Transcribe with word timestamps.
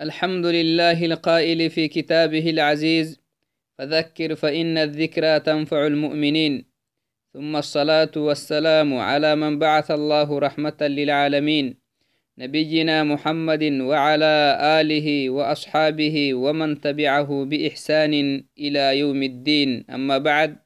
الحمد 0.00 0.46
لله 0.46 1.04
القائل 1.04 1.70
في 1.70 1.88
كتابه 1.88 2.50
العزيز 2.50 3.20
فذكر 3.78 4.34
فإن 4.34 4.78
الذكرى 4.78 5.40
تنفع 5.40 5.86
المؤمنين. 5.86 6.64
ثم 7.32 7.56
الصلاة 7.56 8.10
والسلام 8.16 8.94
على 8.94 9.36
من 9.36 9.58
بعث 9.58 9.90
الله 9.90 10.38
رحمة 10.38 10.76
للعالمين 10.80 11.74
نبينا 12.38 13.04
محمد 13.04 13.62
وعلى 13.64 14.58
آله 14.80 15.30
وأصحابه 15.30 16.34
ومن 16.34 16.80
تبعه 16.80 17.44
بإحسان 17.44 18.44
إلى 18.58 18.98
يوم 18.98 19.22
الدين. 19.22 19.84
أما 19.90 20.18
بعد 20.18 20.56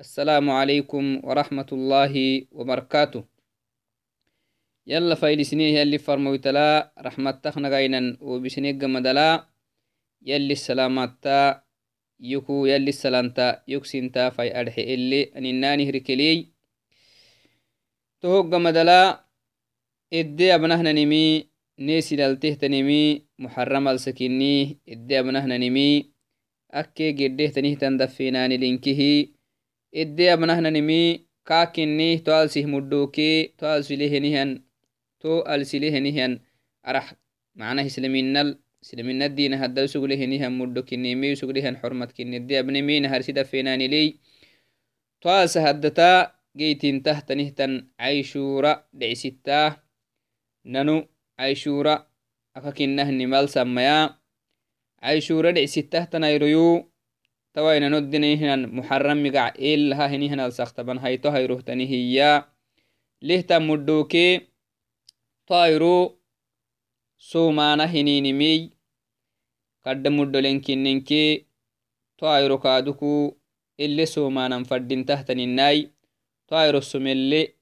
السلام 0.00 0.50
عليكم 0.50 1.20
ورحمة 1.24 1.66
الله 1.72 2.44
وبركاته. 2.52 3.29
يلا 4.90 5.14
فايل 5.14 5.46
سنيه 5.46 5.78
يلي 5.78 5.98
فرمويتلا 5.98 6.92
رحمة 6.98 7.30
تخنغاينا 7.30 8.16
وبسنيق 8.20 8.84
مدلا 8.84 9.46
يلي 10.22 10.52
السلامات 10.52 11.24
يكو 12.20 12.66
يلي 12.66 12.88
السلامتا 12.88 13.62
يكسنتا 13.68 14.30
فاي 14.30 14.60
أرحي 14.60 14.94
اللي 14.94 15.22
أنناني 15.36 15.88
هركلي 15.88 16.48
تهوغ 18.20 18.58
مدلا 18.58 19.24
إدي 20.12 20.54
أبنهنا 20.54 20.92
نمي 20.92 21.46
نيسي 21.78 22.16
لالتهتنمي 22.16 23.26
محرم 23.38 23.88
السكيني 23.88 24.78
إدي 24.88 25.20
أبنهنا 25.20 25.58
نمي. 25.58 26.10
أكي 26.70 27.12
قده 27.12 27.46
تنيه 27.46 27.76
تندفيناني 27.76 28.56
لنكه 28.56 29.26
إدي 29.94 30.32
أبنهنا 30.32 30.70
نمي 30.70 31.26
كاكني 31.46 32.18
توالسيه 32.18 32.66
مدوكي 32.66 33.54
توالسيه 33.58 34.18
to 35.20 35.44
alsilehenihan 35.44 36.40
arah 36.82 37.06
macnah 37.54 37.84
islaminal 37.84 38.56
islaminal 38.80 39.28
dina 39.28 39.60
hadda 39.60 39.84
usuglehenihan 39.84 40.52
muddo 40.52 40.82
kineme 40.82 41.36
usuglehan 41.36 41.76
xormat 41.76 42.16
kinede 42.16 42.56
abnemena 42.56 43.12
harsida 43.12 43.44
fenaniley 43.44 44.16
to 45.20 45.28
alsa 45.28 45.60
haddata 45.60 46.40
geytintah 46.56 47.20
tanihtan 47.22 47.92
caishura 48.00 48.88
dhecisittah 48.96 49.84
nanu 50.64 51.04
caishura 51.36 52.08
akakinahnimal 52.56 53.46
samaya 53.52 54.16
caishura 54.98 55.52
dhecisittah 55.52 56.08
tanayroyu 56.08 56.88
tawainanodinaihinan 57.52 58.70
muxaram 58.72 59.18
migac 59.20 59.54
elaha 59.60 60.08
henihan 60.08 60.40
alsaktaban 60.40 60.98
hayto 60.98 61.28
hayrohtanihiya 61.30 62.48
lehtan 63.20 63.68
muddoke 63.68 64.49
طائرو 65.50 66.18
سومانا 67.18 67.84
هنينمي 67.84 68.70
قد 69.86 70.08
مدلنكننكي 70.08 71.46
طائرو 72.18 72.58
كادوكو 72.58 73.36
اللي 73.80 74.06
سومانا 74.06 74.64
فردين 74.64 75.04
تحتنيناي 75.06 75.90
طائرو 76.48 76.80
سملي 76.80 77.54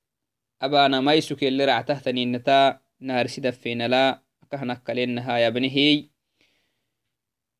أبانا 0.62 1.00
مايسوك 1.00 1.44
اللي 1.44 1.64
رع 1.64 1.81
تحتنينتا 1.81 2.81
نهار 3.00 3.27
سيدفين 3.27 3.83
لا 3.86 4.22
كهنك 4.50 4.83
كلينها 4.83 5.39
يا 5.39 5.48
بنهي 5.48 6.09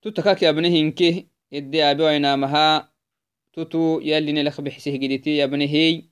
تتكاك 0.03 0.43
يا 0.43 0.51
بنهينكي 0.51 1.29
إدي 1.53 1.85
أبوينا 1.85 2.37
مها 2.37 2.93
بحسه 4.61 4.97
جديتي 4.97 5.37
يا 5.37 5.47
بنهي 5.47 6.03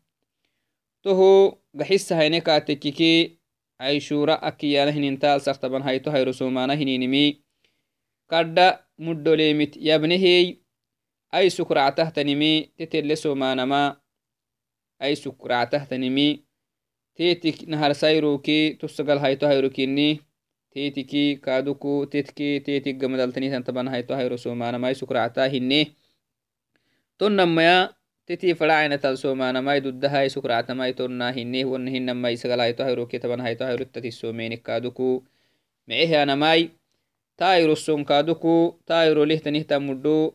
تهو 1.03 1.59
قحسها 1.81 2.20
هينيكا 2.20 2.59
تكيكي 2.59 3.36
aishura 3.79 4.43
akkiyana 4.43 4.93
hinintal 4.93 5.41
saktaban 5.41 5.83
hayto 5.83 6.11
hayrosomana 6.11 6.75
hininimi 6.75 7.43
kadda 8.27 8.85
muddolemit 8.99 9.77
yabnehey 9.77 10.57
ay 11.31 11.51
sukractahtanimi 11.51 12.73
tetelle 12.77 13.17
somanama 13.17 13.97
ay 14.99 15.17
sukractahtanimi 15.17 16.45
tetik 17.17 17.67
naharsayroki 17.69 18.77
tusagal 18.81 19.19
hayto 19.19 19.47
hayrokini 19.47 20.21
tetiki 20.73 21.37
kaduku 21.41 22.06
tetki 22.12 22.61
tetik 22.61 23.00
gamadaltanitan 23.00 23.65
taban 23.65 23.89
hayto 23.89 24.15
hayrosomanama 24.15 24.87
ay 24.89 24.95
sukracta 24.95 25.49
hinne 25.49 25.97
tonnamaya 27.19 27.96
titi 28.26 28.54
faracainatal 28.59 29.14
somanamai 29.16 29.81
dudahai 29.81 30.26
sukractamai 30.26 30.92
tonna 30.98 31.31
hineh 31.31 31.62
wona 31.62 31.91
hinamai 31.91 32.34
sagalhaito 32.34 32.82
hairoke 32.82 33.19
taban 33.22 33.41
haito 33.41 33.64
hairotatisomenik 33.64 34.62
kaduku 34.66 35.22
mecehianamai 35.87 36.75
tairoson 37.38 38.03
kaduku 38.04 38.82
tairo 38.82 39.22
lehtanihta 39.31 39.78
muddo 39.78 40.34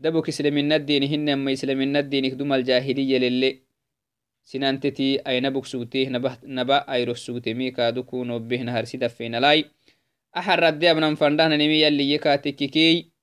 dabok 0.00 0.32
islaminadini 0.32 1.06
hinama 1.06 1.52
islaminadinik 1.52 2.40
dumal 2.40 2.64
jahiliya 2.64 3.20
lele 3.20 3.50
sinanteti 4.40 5.20
ainabok 5.24 5.68
sugteh 5.68 6.08
naba 6.56 6.88
airos 6.88 7.20
sugtemi 7.20 7.68
kaduku 7.76 8.24
nobeh 8.24 8.64
naharsidafenalai 8.64 9.68
axaradde 10.32 10.88
abnan 10.88 11.20
fandahnanimi 11.20 11.84
yalliye 11.84 12.18
katekikey 12.18 13.14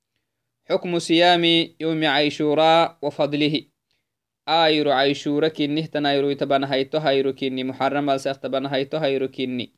حكم 0.70 0.98
صيام 0.98 1.44
يوم 1.80 2.04
عيشوراء 2.04 2.98
وفضله 3.02 3.54
ayro 4.46 4.90
caishura 4.90 5.50
kinih 5.50 5.86
tanayro 5.90 6.30
itaban 6.30 6.64
hayto 6.64 7.00
hayro 7.00 7.32
kini 7.32 7.64
muxaram 7.64 8.08
alsak 8.08 8.40
taban 8.42 8.66
hayto 8.66 8.98
hayro 8.98 9.28
kini 9.28 9.72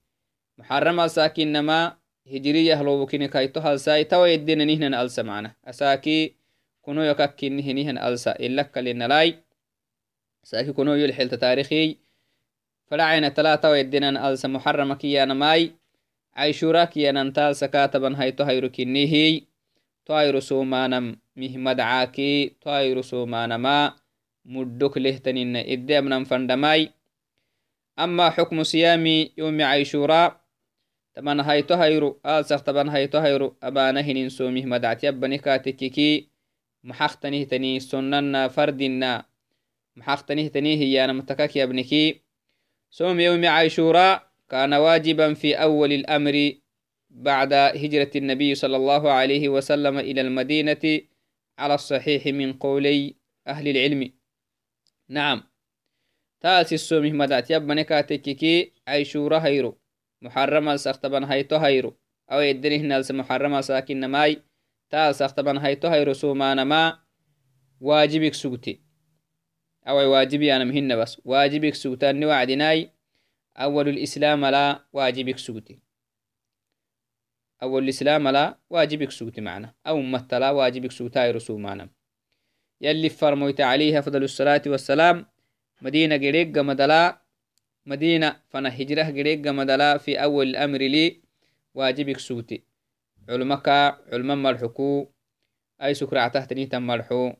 muxaram 0.58 0.98
alsakinama 0.98 1.96
hijiriyah 2.24 2.80
lobokini 2.80 3.28
kayto 3.28 3.60
halsa 3.60 3.98
itawa 4.00 4.30
eddenanihnan 4.30 4.94
alsa 4.94 5.24
mana 5.24 5.54
asaki 5.64 6.36
kuno 6.80 7.04
yakakkini 7.04 7.62
hinihan 7.62 7.98
alsa 7.98 8.32
ilakkalinalai 8.40 9.36
asaki 10.42 10.72
kuno 10.72 10.96
yolxelta 10.96 11.36
taarikhi 11.36 12.00
faracina 12.88 13.30
talatawa 13.30 13.78
eddenan 13.78 14.16
alsa 14.16 14.48
muxarama 14.48 14.96
kiyanamai 14.96 15.72
caishura 16.32 16.86
kiyananta 16.86 17.46
alsa 17.52 17.68
kataban 17.68 18.14
hayto 18.16 18.44
hayro 18.44 18.68
kinihi 18.68 19.44
to 20.04 20.16
ayro 20.16 20.40
somanam 20.40 21.16
mihmadcaaki 21.36 22.56
to 22.60 22.70
ayro 22.72 23.02
somanama 23.02 23.96
مدك 24.44 24.98
لهتنين 24.98 25.56
إدي 25.56 25.98
أمنا 25.98 26.24
فندماي. 26.24 26.90
أما 27.98 28.30
حكم 28.30 28.62
صيام 28.62 29.06
يوم 29.38 29.62
عيشوراء 29.62 30.40
تمن 31.14 31.40
هايتو 31.40 31.74
هيرو 31.74 32.20
آلسخ 32.26 32.62
تبن 32.62 32.88
هايتو 32.88 33.18
هيرو 33.18 33.56
أبانا 33.62 34.00
هنين 34.00 34.28
سومه 34.28 34.64
مدعت 34.64 35.04
يبني 35.04 35.38
كاتككي 35.38 36.28
محختنه 36.84 37.44
تني 37.44 37.80
سننا 37.80 38.48
فردنا. 38.48 39.24
محختنه 39.96 40.46
تني 40.48 40.76
هي 40.76 41.04
أنا 41.04 41.12
متكك 41.12 41.56
يبنكي 41.56 42.20
صوم 42.90 43.20
يوم 43.20 43.46
عيشوراء 43.46 44.30
كان 44.50 44.74
واجبا 44.74 45.34
في 45.34 45.54
أول 45.54 45.92
الأمر 45.92 46.52
بعد 47.10 47.52
هجرة 47.52 48.10
النبي 48.16 48.54
صلى 48.54 48.76
الله 48.76 49.10
عليه 49.10 49.48
وسلم 49.48 49.98
إلى 49.98 50.20
المدينة 50.20 51.00
على 51.58 51.74
الصحيح 51.74 52.26
من 52.26 52.52
قولي 52.52 53.14
أهل 53.46 53.68
العلم. 53.68 54.12
نعم. 55.08 55.42
تاسي 56.40 56.74
السومي 56.74 57.12
مدات 57.12 57.50
يبني 57.50 57.84
كاتككي 57.84 58.72
عيشورة 58.88 59.38
هيرو 59.38 59.78
محرم 60.22 60.76
سختبن 60.76 61.24
هيتو 61.24 61.56
هيرو. 61.56 61.96
أو 62.32 62.40
يدني 62.40 62.78
هنالس 62.78 63.10
محرم 63.10 63.60
ساكن 63.60 64.00
نماي. 64.00 64.42
تال 64.90 65.14
سختبن 65.14 65.58
هيتو 65.58 65.88
هيرو 65.88 66.12
سومان 66.12 66.62
ما 66.62 66.98
واجبك 67.80 68.34
سوتي 68.34 68.80
أو 69.88 70.12
واجبي 70.12 70.56
أنا 70.56 70.64
مهن 70.64 70.96
بس. 70.96 71.20
واجبك 71.24 71.74
سوتان 71.74 72.24
وعدناي 72.24 72.90
أول 73.56 73.88
الإسلام 73.88 74.44
لا 74.46 74.84
يلي 82.84 83.08
فرمويت 83.08 83.60
عليه 83.60 83.98
أفضل 83.98 84.22
الصلاة 84.22 84.62
والسلام. 84.66 85.26
مدينة 85.82 86.16
قريق 86.16 86.58
مدلا. 86.58 87.22
مدينة 87.86 88.40
فنا 88.48 88.80
هجرة 88.80 89.02
قريق 89.02 89.46
مدلا 89.46 89.98
في 89.98 90.22
أول 90.22 90.46
الأمر 90.48 90.78
لي. 90.78 91.22
واجبك 91.74 92.18
سوتي. 92.18 92.62
علمك 93.28 93.68
علم 94.12 94.42
ملحكو. 94.42 95.08
أي 95.82 95.94
سكرة 95.94 96.28
تحتني 96.28 96.66
تم 96.66 96.86
ملحو. 96.86 97.32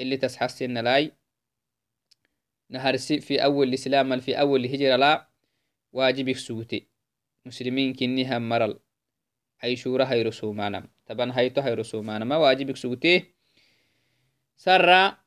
اللي 0.00 0.16
تسحسن 0.16 0.78
لاي. 0.78 1.12
نهرسي 2.70 3.20
في 3.20 3.44
أول 3.44 3.68
الإسلام 3.68 4.20
في 4.20 4.40
أول 4.40 4.64
الهجرة 4.64 4.96
لا. 4.96 5.28
واجبك 5.92 6.36
سوتي. 6.36 6.88
مسلمين 7.46 7.94
كني 7.94 8.38
مرل. 8.38 8.78
أي 9.64 9.76
شورة 9.76 10.04
هاي 10.04 10.22
رسومانا 10.22 10.88
طبعا 11.06 11.32
هاي 11.32 11.52
رسومانا 11.58 12.24
ما 12.24 12.36
واجبك 12.36 12.76
سوتي. 12.76 13.41
سرا 14.62 15.18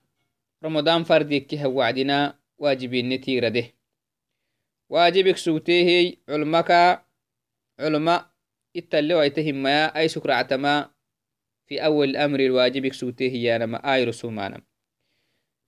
رمضان 0.63 1.03
فردك 1.03 1.59
وعدنا 1.65 2.39
واجبين 2.57 3.21
تيرده 3.21 3.65
واجبك 4.89 5.37
سوتيه 5.37 6.15
علمك 6.29 6.71
علماء 7.79 8.31
التالي 8.75 9.13
ويتهم 9.13 9.55
ما 9.63 9.91
أي 9.97 10.07
سكر 10.07 10.31
عتما. 10.31 10.89
في 11.67 11.85
أول 11.85 12.09
الأمر 12.09 12.39
الواجب 12.39 12.93
سوته 12.93 13.33
يانما 13.35 13.77
آي 13.93 14.03
رسومانا 14.03 14.61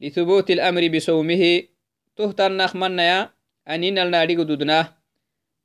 لثبوت 0.01 0.51
الأمر 0.51 0.87
بصومه 0.87 1.63
تهتر 2.15 2.51
نخمنا 2.51 3.03
يا 3.03 3.33
أنين 3.67 3.97
الناري 3.97 4.37
قدودنا. 4.37 4.95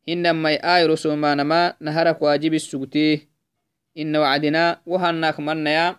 إنما 0.09 0.51
آي 0.77 0.87
رسومانا 0.87 1.43
ما 1.43 1.77
نهرك 1.81 2.23
واجب 2.23 2.55
السوته 2.55 3.21
إن 3.99 4.17
وعدنا 4.17 4.83
وهناك 4.87 5.41
من 5.41 5.67
يا 5.67 5.97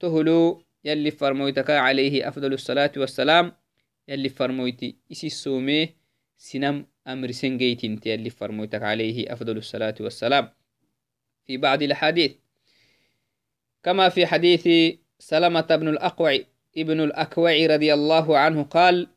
تهلو 0.00 0.67
يلي 0.84 1.10
فرمويتك 1.10 1.70
عليه 1.70 2.28
أفضل 2.28 2.52
الصلاة 2.52 2.92
والسلام 2.96 3.52
يلي 4.08 4.28
فرمويتي 4.28 4.96
إسي 5.12 5.26
السومي 5.26 5.94
سنم 6.38 6.86
أمر 7.06 7.30
سنجيت 7.30 7.84
إنت 7.84 8.06
يلي 8.06 8.30
فرمويتك 8.30 8.82
عليه 8.82 9.32
أفضل 9.32 9.56
الصلاة 9.56 9.94
والسلام. 10.00 10.50
في 11.46 11.56
بعض 11.56 11.82
الحديث 11.82 12.32
كما 13.82 14.08
في 14.08 14.26
حديث 14.26 14.94
سلمة 15.18 15.60
بن 15.60 15.88
الأقوع 15.88 16.38
ابن 16.78 17.00
الأكوع 17.00 17.66
رضي 17.66 17.94
الله 17.94 18.38
عنه 18.38 18.62
قال 18.62 19.08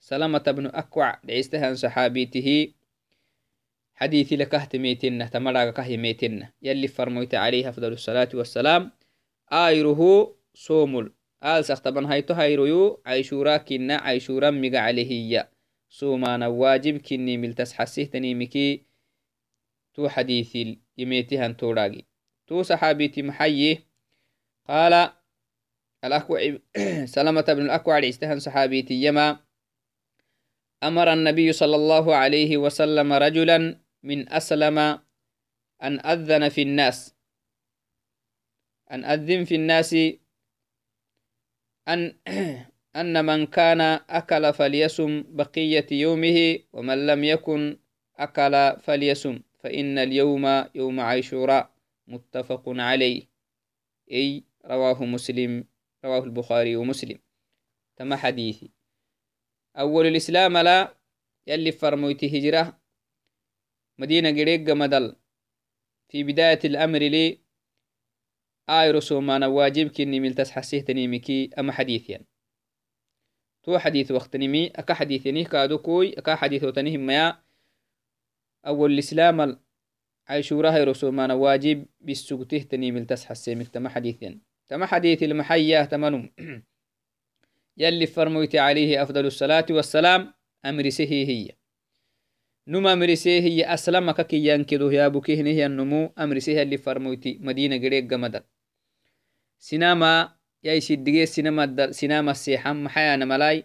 سلمة 0.00 0.38
بن 0.38 0.66
أكوع 0.66 1.20
لعستها 1.24 1.74
صحابيته 1.74 2.72
حديثي 3.94 4.36
لكهت 4.36 4.76
ميتنة 4.76 5.26
تمرق 5.26 5.70
كهي 5.70 5.96
ميتنة 5.96 6.52
يلي 6.62 6.88
فرمويت 6.88 7.34
عليه 7.34 7.68
أفضل 7.68 7.92
الصلاة 7.92 8.28
والسلام. 8.34 8.90
آيره 9.52 10.34
صومل 10.58 11.12
آل 11.44 11.64
سختبن 11.64 12.04
هايتو 12.04 12.34
هايرويو 12.34 13.02
عيشورا 13.06 13.56
كنا 13.56 13.96
عيشورا 13.96 14.50
ميقا 14.50 14.78
عليه 14.78 15.50
صومانا 15.88 16.46
واجب 16.46 16.96
كني 16.96 17.36
ملتس 17.36 17.72
حسيه 17.72 18.04
تنيمكي 18.04 18.82
تو 19.94 20.08
حديثي 20.08 20.78
يميتها 20.98 21.48
توراقي 21.48 22.02
تو 22.46 22.62
صحابيتي 22.62 23.22
محيي 23.22 23.78
قال 24.68 25.12
الأكوع 26.04 26.40
سلمة 27.14 27.40
بن 27.48 27.64
الأكوع 27.64 27.98
استهن 27.98 28.38
صحابيتي 28.38 28.94
يما 28.94 29.40
أمر 30.82 31.12
النبي 31.12 31.52
صلى 31.52 31.76
الله 31.76 32.14
عليه 32.14 32.56
وسلم 32.56 33.12
رجلا 33.12 33.80
من 34.02 34.32
أسلم 34.32 34.78
أن 35.82 36.00
أذن 36.06 36.48
في 36.48 36.62
الناس. 36.62 37.14
أن 38.90 39.04
أذن 39.04 39.44
في 39.44 39.54
الناس 39.54 39.96
أن 41.88 42.18
أن 43.00 43.24
من 43.24 43.46
كان 43.46 43.80
أكل 44.10 44.54
فليسم 44.54 45.24
بقية 45.28 45.86
يومه 45.92 46.58
ومن 46.72 47.06
لم 47.06 47.24
يكن 47.24 47.78
أكل 48.16 48.80
فليسم 48.80 49.40
فإن 49.58 49.98
اليوم 49.98 50.64
يوم 50.74 51.00
عاشوراء. 51.00 51.78
متفق 52.08 52.62
عليه. 52.66 53.22
أي 54.12 54.44
رواه 54.66 55.04
مسلم 55.04 55.64
رواه 56.04 56.24
البخاري 56.24 56.76
ومسلم. 56.76 57.18
تم 57.96 58.14
حديثي. 58.14 58.70
أول 59.76 60.06
الإسلام 60.06 60.58
لا 60.58 60.94
يلي 61.46 61.72
فرمويتي 61.72 62.38
هجرة. 62.38 62.80
مدينة 63.98 64.30
قريق 64.30 64.70
مدل. 64.70 65.16
في 66.08 66.22
بداية 66.24 66.60
الأمر 66.64 66.98
لي 66.98 67.38
يعني. 72.10 72.26
تو 73.62 73.78
حديث 73.78 74.10
وقت 74.10 74.36
نمي 74.36 74.66
أكا 74.66 74.94
حديثني 74.94 75.44
كادو 75.44 75.78
كوي 75.78 76.18
أكا 76.18 76.34
حديث 76.34 76.64
وتنهم 76.64 77.06
ميا 77.06 77.42
أول 78.66 78.92
الإسلام 78.92 79.60
عيشورة 80.28 80.70
هي 80.70 80.84
رسومانا 80.84 81.34
واجب 81.34 81.86
بالسوقته 82.00 82.58
تنيم 82.58 82.96
التس 82.96 83.24
حسيمك 83.24 83.68
تما 83.68 83.88
حديثيا 83.88 84.40
تما 84.68 84.86
حديث 84.86 85.22
المحية 85.22 85.84
تمنم. 85.84 86.30
يلي 87.76 88.06
فرميت 88.06 88.56
عليه 88.56 89.02
أفضل 89.02 89.26
الصلاة 89.26 89.66
والسلام 89.70 90.34
أمرسه 90.64 91.04
هي. 91.04 91.58
نما 92.68 92.94
مرسه 92.94 93.30
هي 93.30 93.74
أسلم 93.74 94.10
كي 94.10 94.46
ينكدو 94.46 94.90
يا 94.90 95.08
بكيه 95.08 95.42
هي 95.42 95.66
النمو 95.66 96.12
أمرسه 96.18 96.62
اللي 96.62 96.78
فرميت 96.78 97.26
مدينة 97.26 97.76
قريق 97.76 98.04
جمدت 98.04 98.44
سينما 99.58 100.36
ياي 100.64 100.80
سيدقي 100.80 101.26
سينما 101.26 101.64
الدل 101.64 101.94
سينما 101.94 102.30
السيحم 102.30 102.84
محيانا 102.84 103.24
ملاي 103.24 103.64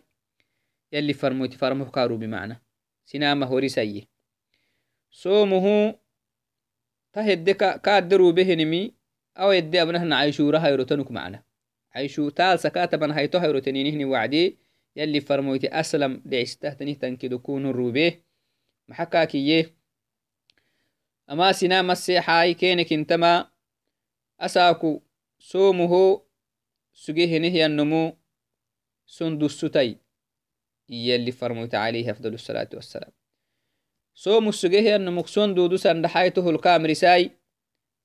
يلي 0.92 1.14
فرموتي 1.14 1.58
فرموه 1.58 1.90
كارو 1.90 2.18
بمعنى 2.18 2.62
سينما 3.06 3.46
هوري 3.46 3.70
سيي. 3.70 4.08
صومه 5.12 5.96
تهدي 7.14 7.54
كادروا 7.54 8.32
به 8.32 8.54
نمي 8.54 8.94
أو 9.38 9.52
يدي 9.52 9.82
أبنهن 9.82 10.14
عيشورة 10.14 10.58
هيروتنك 10.58 11.12
معنا. 11.12 11.44
عيشو 11.96 12.30
تال 12.30 12.60
سكاتبا 12.60 13.18
هيتو 13.18 13.38
هيروتنينهن 13.38 14.06
وعدي 14.06 14.58
يلي 14.96 15.22
فرموتي 15.22 15.68
أسلم 15.68 16.22
دعسته 16.26 16.74
تنه 16.74 16.94
تنكدو 16.94 17.40
كونو 17.40 17.72
روبيه 17.72 18.24
محكاكيه 18.88 19.76
صومه 25.52 26.22
سجيه 26.94 27.66
النمو 27.66 28.14
سندستي 29.06 29.98
يلي 30.90 31.32
فرموت 31.32 31.76
عليه 31.76 32.12
أفضل 32.12 32.34
الصلاة 32.34 32.70
والسلام 32.74 33.12
صوم 34.16 34.50
السجيه 34.50 34.96
النمو 34.96 35.26
سندودو 35.26 35.78
سندحايته 35.78 36.50
الكامر 36.50 36.94
ساي 36.94 37.32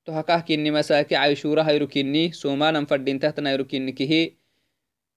تهكاه 0.05 0.39
كني 0.39 0.71
مساكي 0.71 1.15
عيشورة 1.15 1.61
هيركني 1.61 2.31
سومانا 2.31 2.85
فردين 2.85 3.19
تحت 3.19 3.39
نيركني 3.39 3.91
كهي 3.91 4.33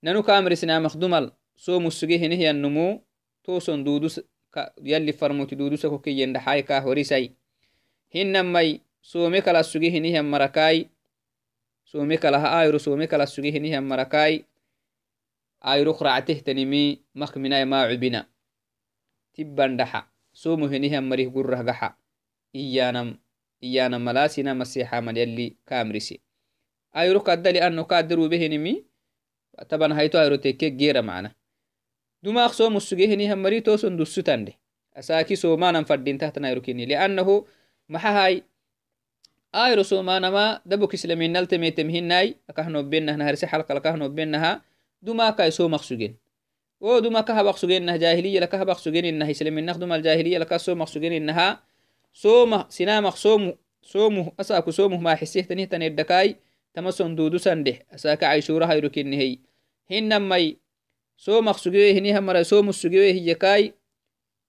ننو 0.03 0.23
كامر 0.23 0.53
سنا 0.53 0.79
مخدومل 0.79 1.31
صوم 1.57 1.87
السجيه 1.87 2.27
نهي 2.27 2.49
النمو 2.51 3.03
تو 3.43 3.59
سندودو 3.59 4.07
يلي 4.81 5.11
فرموت 5.11 5.53
دودو 5.53 5.75
سكوكي 5.75 6.21
يندحاي 6.21 6.61
كاهوري 6.61 7.03
ساي 7.03 7.31
هنمي 8.15 8.81
صومي 9.01 9.41
كلا 9.41 9.59
السجيه 9.59 9.99
نهي 9.99 10.21
مركاي 10.21 10.92
some 11.93 12.17
kalaha 12.17 12.57
ayro 12.57 12.81
some 12.81 13.05
kala 13.05 13.29
sugihinihan 13.29 13.85
marakai 13.85 14.49
ayrok 15.61 16.01
ractehtanimi 16.01 17.05
makminai 17.13 17.69
macubina 17.69 18.25
tibbandhaxa 19.37 20.09
somohinihan 20.33 21.05
marih 21.05 21.29
gurahgaa 21.29 21.93
iyanam 22.49 23.13
iyana 23.61 24.01
malasina 24.01 24.57
masihaman 24.57 25.13
yalli 25.13 25.53
kamrisi 25.69 26.17
ayro 26.97 27.21
kadda 27.21 27.53
lianno 27.53 27.85
kaderubehinimi 27.85 28.81
taban 29.69 29.93
hayto 29.93 30.17
ayro 30.17 30.41
tekke 30.41 30.73
gera 30.73 31.05
macna 31.05 31.29
dumaaq 32.25 32.57
somu 32.57 32.81
sugihinihan 32.81 33.37
mari 33.37 33.61
toson 33.61 33.93
dussutande 33.93 34.57
asaki 34.97 35.37
somanan 35.37 35.85
fadintahtan 35.85 36.41
ayrokini 36.49 36.89
liannahu 36.89 37.45
maxahai 37.85 38.41
ayro 39.53 39.85
somanama 39.85 40.65
dabok 40.65 40.97
islaminaltemetemhinai 40.97 42.41
akahnobenah 42.49 43.13
naharse 43.13 43.45
xalkalakahnobenaha 43.45 44.65
dumakai 44.97 45.53
somaq 45.53 45.85
sugen 45.85 46.17
wo 46.81 46.97
dumaka 46.97 47.37
habaq 47.37 47.61
sugennah 47.61 47.93
jahiliyalaka 48.01 48.57
habaq 48.57 48.81
sugeninah 48.81 49.29
islaminak 49.29 49.77
dumal 49.77 50.01
jahiliyalaka 50.01 50.57
somaq 50.57 50.89
sugeninaha 50.89 51.61
soma 52.09 52.65
sinamaq 52.73 53.13
somu 53.13 53.53
somuh 53.85 54.33
asaku 54.41 54.73
somuh 54.73 54.97
maxisehtanih 54.97 55.69
tanedhakai 55.69 56.41
tamason 56.73 57.13
dudusandeh 57.13 57.85
asaka 57.93 58.33
caishura 58.33 58.65
hayro 58.65 58.89
kinnehey 58.89 59.37
hinamai 59.85 60.57
somaq 61.13 61.61
sugewe 61.61 61.93
hinihamara 61.93 62.41
somus 62.41 62.81
sugewe 62.81 63.13
hiyakai 63.13 63.77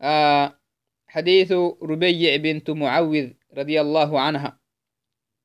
آه 0.00 0.60
حديث 1.06 1.52
ربيع 1.82 2.36
بنت 2.36 2.70
معوذ 2.70 3.32
رضي 3.54 3.80
الله 3.80 4.20
عنها 4.20 4.60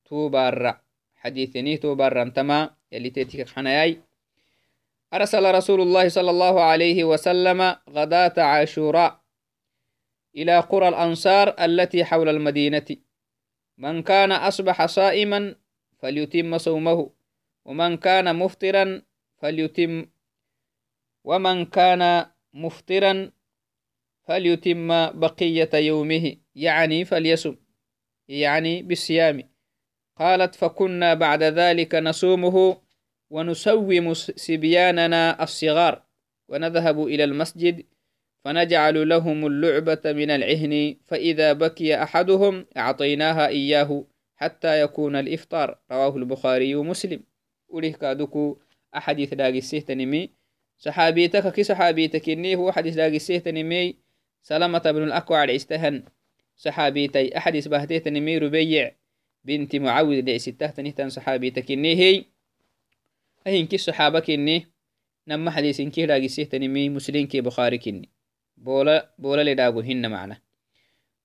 توبار 0.06 0.85
حديثني 1.26 1.78
تو 1.78 1.96
برنتما 1.96 2.76
يلي 2.92 3.10
تيتك 3.10 3.50
حناياي 3.50 4.02
أرسل 5.14 5.56
رسول 5.56 5.82
الله 5.82 6.10
صلى 6.10 6.30
الله 6.30 6.62
عليه 6.62 7.04
وسلم 7.04 7.76
غداة 7.90 8.34
عاشوراء 8.38 9.22
إلى 10.36 10.60
قرى 10.60 10.88
الأنصار 10.88 11.56
التي 11.60 12.06
حول 12.06 12.30
المدينة. 12.30 12.86
من 13.78 14.04
كان 14.04 14.32
أصبح 14.32 14.86
صائما 14.86 15.56
فليتم 16.00 16.58
صومه 16.58 17.10
ومن 17.66 17.98
كان 17.98 18.36
مفطرا 18.36 19.02
فليتم 19.38 20.06
ومن 21.24 21.66
كان 21.66 22.26
مفطرا 22.54 23.32
فليتم 24.24 24.88
بقية 25.12 25.70
يومه 25.74 26.36
يعني 26.56 27.06
فليصم 27.06 27.56
يعني 28.28 28.82
بالصيام. 28.82 29.55
قالت 30.20 30.56
فكنا 30.56 31.14
بعد 31.14 31.44
ذلك 31.44 31.96
نصومه 31.96 32.78
ونسوم 33.30 34.14
سبياننا 34.14 35.44
الصغار 35.44 36.04
ونذهب 36.50 37.04
إلى 37.04 37.24
المسجد 37.24 37.86
فنجعل 38.46 39.10
لهم 39.10 39.46
اللعبة 39.48 40.02
من 40.06 40.30
العهن 40.32 40.96
فإذا 41.08 41.54
بكي 41.54 42.04
أحدهم 42.04 42.66
أعطيناها 42.78 43.48
إياه 43.48 44.06
حتى 44.36 44.82
يكون 44.82 45.16
الإفطار. 45.16 45.80
رواه 45.92 46.18
البخاري 46.18 46.76
ومسلم. 46.76 47.24
وليه 47.68 47.94
كادوكو 47.94 48.58
أحاديث 48.98 49.34
داقي 49.34 49.58
السيهتنمي 49.58 50.30
صحابيتك 50.78 51.54
كي 51.54 51.64
صحابيتك 51.64 52.30
إني 52.30 52.56
هو 52.56 52.72
حديث 52.72 52.96
داقي 52.96 53.16
السيهتنمي 53.16 53.96
سلامة 54.42 54.80
بن 54.80 55.04
الأكوع 55.04 55.52
عستهن 55.52 56.04
صحابيتي 56.56 57.38
أحاديث 57.38 57.68
بهتيتنمي 57.68 58.38
ربيع. 58.38 58.96
بنت 59.46 59.76
معاوذ 59.76 60.22
لعستة 60.22 60.68
تنهتن 60.68 61.10
صحابيتك 61.10 61.72
إني 61.72 61.96
هي 61.96 62.26
أهين 63.48 63.68
كي 63.68 63.78
صحابك 63.78 64.30
إني 64.30 64.68
نما 65.28 65.52
حديث 65.52 65.82
كي 65.82 66.06
داقي 66.06 66.26
السيهتنمي 66.26 66.90
مسلم 66.90 67.26
كي 67.26 67.42
بخاري 67.42 67.78
كني 67.78 68.10
بولا 68.58 69.14
بولا 69.20 69.52
لداقو 69.52 69.80
هن 69.80 70.12
معنا. 70.12 70.42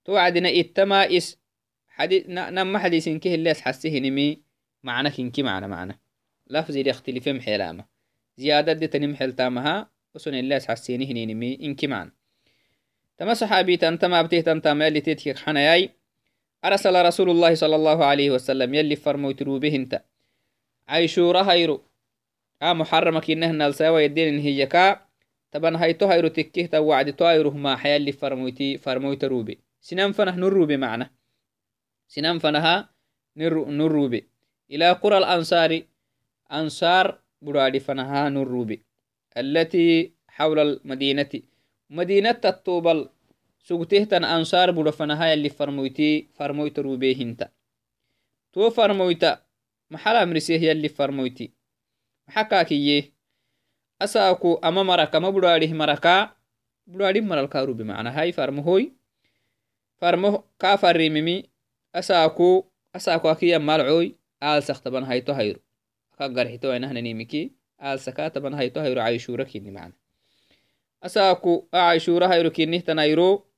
توعدنا 0.04 0.60
إتما 0.60 1.16
إس 1.16 1.38
حديث 1.88 2.24
نما 2.28 2.78
حديث 2.78 3.08
كه 3.08 3.34
اللي 3.34 3.54
حسيه 3.54 4.00
نمي 4.00 4.42
معنى 4.82 5.10
كنكي 5.10 5.42
معنى 5.42 5.68
معنى 5.68 6.00
لفظ 6.50 6.76
يختلف 6.76 7.28
محيلامة 7.28 7.84
زيادة 8.36 8.72
دي 8.72 8.86
تنم 8.86 9.14
حلتامها 9.16 9.90
وسن 10.14 10.34
اللي 10.34 10.60
حسيني 10.60 11.10
هني 11.10 11.26
نمي 11.26 11.58
إنكي 11.62 11.86
معنى 11.86 12.12
تما 13.18 13.34
صحابي 13.34 13.76
تنتما 13.76 14.22
بتيه 14.22 14.40
تنتما 14.40 14.86
يلي 14.86 15.00
تيتك 15.00 15.38
حناياي. 15.38 16.00
أرسل 16.64 17.06
رسول 17.06 17.30
الله 17.30 17.54
صلى 17.54 17.76
الله 17.76 18.04
عليه 18.04 18.30
وسلم 18.30 18.74
يلي 18.74 18.96
فرموت 18.96 19.42
روبهنت 19.42 20.02
عيشو 20.88 21.30
رهيرو. 21.30 21.82
آ 22.62 22.72
محرمك 22.72 23.30
إنه 23.30 23.50
نالساوى 23.50 24.04
يدين 24.04 24.38
هيكا 24.38 25.00
تبان 25.52 25.76
هاي 25.76 25.92
تو 25.92 26.06
هيرو 26.06 26.28
تكيه 26.28 26.66
تا 26.66 26.78
وعد 26.78 27.12
تو 27.12 27.24
هيرو 27.24 27.50
ما 27.50 27.76
حيا 27.76 27.96
اللي 27.96 28.12
فرموتي 28.12 28.78
فرموت 28.78 29.24
روبي 29.24 29.58
سنان 29.80 30.12
فنه 30.12 30.36
نروبي 30.36 30.76
معنا. 30.76 31.10
سنان 32.08 32.38
فنها 32.38 32.88
نروبي. 33.36 34.28
إلى 34.70 34.92
قرى 34.92 35.18
الأنصار 35.18 35.82
أنصار 36.52 37.18
برادي 37.42 37.80
فنها 37.80 38.28
نروبي. 38.28 38.82
التي 39.36 40.12
حول 40.28 40.58
المدينة. 40.58 41.30
مدينة 41.90 42.40
الطوبل. 42.44 43.08
sugtehtan 43.62 44.24
ansaar 44.24 44.72
budhofanaha 44.72 45.28
yali 45.32 45.50
farmoyti 45.50 46.28
farmoyta 46.36 46.82
rubehinta 46.82 47.46
to 48.52 48.70
farmoyta 48.70 49.42
maxalamriseh 49.90 50.62
yali 50.62 50.88
farmoyti. 50.88 51.52
Maxa 52.26 52.44
asaku 52.44 53.10
asaaku 54.00 54.58
ama 54.62 54.84
maraka 54.84 55.20
ma 55.20 55.32
budhaadih 55.32 55.74
maraka 55.74 56.34
budhaadih 56.86 57.22
maralka 57.22 57.66
rube 57.66 57.84
farmohoy 58.32 58.92
farmo 60.00 60.44
ka 60.58 60.78
farimimi 60.78 61.50
asaku 61.92 62.64
asaaku 62.94 63.28
akiya 63.28 63.58
malcoy 63.58 64.14
aalsak 64.40 64.80
taban 64.82 65.04
hayto 65.04 65.34
hayro 65.34 65.60
aka 66.14 66.28
garxitowainahnanimiki 66.28 67.52
taban 68.30 68.54
hayto 68.54 68.80
hayro 68.80 69.02
caishura 69.02 69.44
kini 69.44 69.70
macna. 69.70 69.94
Asaaku 71.02 71.68
a 71.72 71.92
hayro 72.28 72.50
kinihtan 72.50 72.98
hayro 72.98 73.50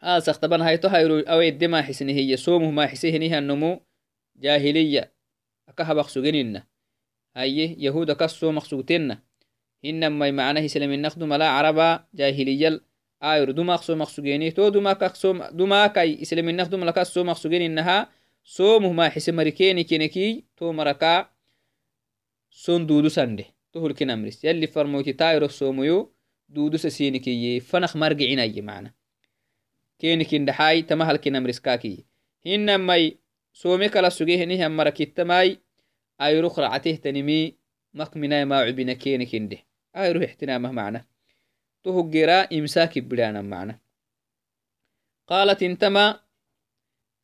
taban 0.00 0.62
hayto 0.62 0.88
hayro 0.88 1.22
awedde 1.26 1.68
maaxisnihiya 1.68 2.36
somuh 2.36 2.72
maaxisehinihannomu 2.72 3.80
jahiliya 4.36 5.10
aka 5.66 5.84
habaq 5.84 6.08
sugenina 6.08 6.62
haye 7.34 7.74
yahuda 7.78 8.14
kas 8.14 8.38
somaq 8.38 8.66
sugtenna 8.66 9.22
hinamai 9.82 10.32
macnah 10.32 10.62
islaminaq 10.62 11.14
dumala 11.18 11.46
caraba 11.50 12.06
jahiliyal 12.14 12.80
ayr 13.20 13.52
dumaq 13.52 13.82
so 13.82 13.96
maqsugeni 13.96 14.52
to 14.54 14.70
dumakai 14.70 16.18
islaminaq 16.22 16.68
dumalakas 16.70 17.10
so 17.12 17.24
maqsugeninaha 17.24 18.08
somuh 18.42 18.94
maxise 18.94 19.32
marikeni 19.32 19.84
keneki 19.84 20.44
to 20.56 20.72
maraka 20.72 21.30
son 22.50 22.86
dudu 22.86 23.10
sande 23.10 23.44
to 23.72 23.80
hulkinamris 23.80 24.44
yalli 24.44 24.66
farmoyti 24.66 25.14
tayro 25.14 25.48
somuyo 25.48 26.10
dudu 26.48 26.78
sasinikiye 26.78 27.60
fanak 27.60 27.94
margicinaye 27.94 28.62
macna 28.62 28.90
كينكين 29.98 30.44
دحاي 30.44 30.82
تمهل 30.82 31.16
كين 31.16 31.36
أمرسكاكي 31.36 32.04
هنا 32.46 32.76
ماي 32.76 33.18
سومي 33.52 33.88
كلا 33.88 34.08
سوغيه 34.08 34.44
نيه 34.44 34.66
أمرا 34.66 34.90
كتماي 34.90 35.58
أي 36.20 36.40
رخ 36.40 36.58
رعته 36.58 36.94
تنمي 36.94 37.54
مقمنا 37.94 38.44
ما 38.44 38.58
عبنا 38.60 38.92
كينكين 38.92 39.48
ده 39.48 39.58
أي 39.96 40.12
روح 40.12 40.22
احتنامه 40.22 40.70
معنا. 40.72 41.04
توهو 41.82 42.10
جيرا 42.10 42.40
إمساكي 42.52 43.00
بلانا 43.00 43.42
معنا. 43.42 43.78
قالت 45.26 45.62
انتما 45.62 46.20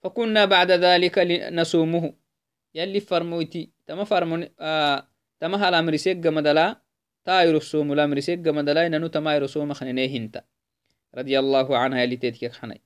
فكنا 0.02 0.44
بعد 0.44 0.70
ذلك 0.70 1.18
نسومه 1.52 2.14
يلي 2.74 3.00
فرموتي 3.00 3.70
تما 3.86 4.04
فرمون 4.04 4.48
آه 4.60 5.08
تما 5.40 5.68
هالامرسيق 5.68 6.16
تايرو 7.24 7.60
سومو 7.60 7.92
الامرسيق 7.94 8.38
مدلا 8.38 8.88
ننو 8.88 9.06
تما 9.06 9.34
يرو 9.34 9.46
سومو 9.46 9.74
خنينيه 9.74 10.16
انتا 10.16 10.44
رضي 11.14 11.38
الله 11.38 11.78
عنها 11.78 12.04
اللي 12.04 12.16
تيتك 12.16 12.52
خناي 12.52 12.80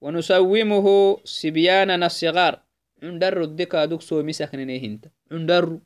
ونسومه 0.00 0.86
سبيانا 1.24 2.06
الصغار 2.06 2.60
عند 3.02 3.24
الردك 3.24 3.74
أدوك 3.74 4.02
سو 4.02 4.22
مسخنني 4.22 4.86
هنت 4.86 5.04
عند 5.32 5.50
الر 5.50 5.78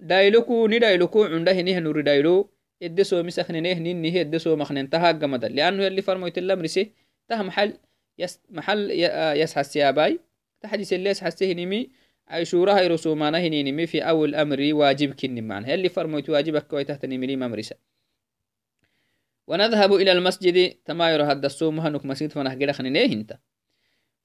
دايلوكو 0.00 0.66
ندايلوكو 0.66 1.24
عند 1.24 1.48
هنيه 1.48 1.78
نور 1.78 2.00
دايلو 2.00 2.50
إدسو 2.82 3.22
مسخنني 3.22 3.72
هنين 3.72 4.02
نيه 4.02 4.20
إدسو 4.20 4.56
مخنن 4.56 4.90
تها 4.90 5.10
جمدا 5.10 5.48
لأنه 5.48 5.86
اللي 5.86 6.02
فرمويت 6.02 6.38
الله 6.38 6.54
مرسي 6.54 6.92
تها 7.28 7.42
محل 7.42 7.72
يس 8.18 8.40
محل 8.50 8.90
يس 9.40 9.54
حسيا 9.54 9.90
باي 9.90 10.20
تحدث 10.60 10.92
اللي 10.92 11.10
يس 11.10 11.24
حسيه 11.24 11.52
نمي 11.52 11.90
عيشورة 12.28 12.72
هاي 12.72 12.86
رسومانه 12.86 13.48
نمي 13.48 13.86
في 13.86 14.00
أول 14.00 14.34
أمري 14.34 14.72
واجب 14.72 15.14
كني 15.14 15.40
معنها 15.40 15.74
اللي 15.74 15.88
فرمويت 15.88 16.30
واجبك 16.30 16.66
كويتها 16.66 16.96
تنمي 16.96 17.26
لي 17.26 17.36
مرسي 17.36 17.74
ونذهب 19.48 19.94
إلى 19.94 20.12
المسجد. 20.12 20.74
تما 20.84 21.10
يرى 21.12 21.22
هذا 21.22 21.46
السوم 21.46 21.80
هنك 21.80 22.04
مسجد 22.04 22.70
خنينيه 22.70 23.12
انت؟ 23.12 23.38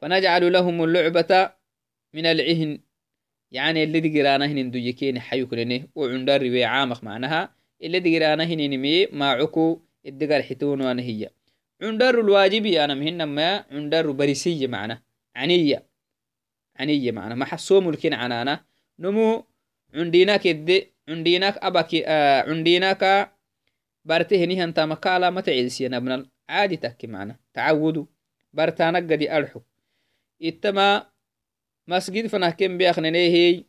فنجعل 0.02 0.54
لهم 0.54 0.84
اللعبة 0.84 1.52
من 2.14 2.26
العهن. 2.26 2.80
يعني 3.52 3.84
اللي 3.84 4.00
دقرانا 4.00 4.46
هنين 4.46 4.72
دويكين 4.72 5.20
حيو 5.20 5.48
كلنه 5.48 5.88
وعندار 5.96 6.44
ربي 6.44 6.66
عامق 6.66 7.04
معناها. 7.04 7.56
اللي 7.82 8.00
دقرانا 8.00 8.44
هنين 8.44 8.82
مي 8.82 9.06
ما 9.06 9.32
عكو 9.32 9.82
الدقار 10.06 10.44
حتون 10.44 10.82
وأنا 10.82 11.02
هي 11.02 11.30
عندار 11.82 12.20
الواجبي 12.20 12.84
أنا 12.84 12.94
مهن 12.94 13.24
ما 13.24 13.66
عندار 13.72 14.12
بريسية 14.12 14.68
معنا 14.68 15.02
عنية. 15.36 15.88
عنية 16.76 17.12
معنا 17.12 17.36
ما 17.36 17.46
حسوم 17.46 17.90
الكين 17.90 18.14
عنانا. 18.14 18.66
نمو 19.00 19.46
عندنا 19.94 20.38
كد 20.38 20.88
عندنا 21.10 21.68
أباك 21.68 21.96
آه 21.96 22.42
عندنا 22.42 22.94
ما 24.06 25.42
تعيسي 25.42 25.88
نبنا 25.88 26.26
عادي 26.50 26.78
تحكي 26.78 27.08
معنا. 27.08 27.40
تعودوا. 27.54 28.06
برتانا 28.54 29.00
قدي 29.00 29.38
أرحو 29.38 29.62
إتما 30.42 31.06
masgid 31.88 32.30
fanahken 32.32 32.78
beaknenehi 32.78 33.66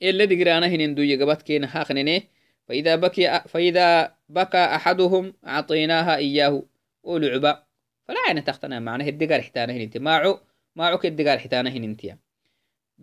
ele 0.00 0.26
digrana 0.26 0.66
hinin 0.68 0.94
duye 0.96 1.16
gabatkena 1.16 1.66
haknene 1.66 2.28
فإذا 2.68 2.96
بكي 2.96 3.40
فإذا 3.48 4.14
بكى 4.28 4.58
أحدهم 4.58 5.34
أعطيناها 5.46 6.16
إياه. 6.16 6.62
ولعبة 7.02 7.62
فلا 8.08 8.16
يعني 8.26 8.40
تختنا 8.40 8.80
معناه 8.80 9.08
الدقار 9.08 9.42
حتانا 9.42 9.72
هن 9.72 9.80
انت 9.80 9.98
ماعو 9.98 10.40
ماعو 10.76 10.98
كالدقار 10.98 11.38
حتانا 11.38 11.70
هن 11.70 11.84
انت 11.84 12.00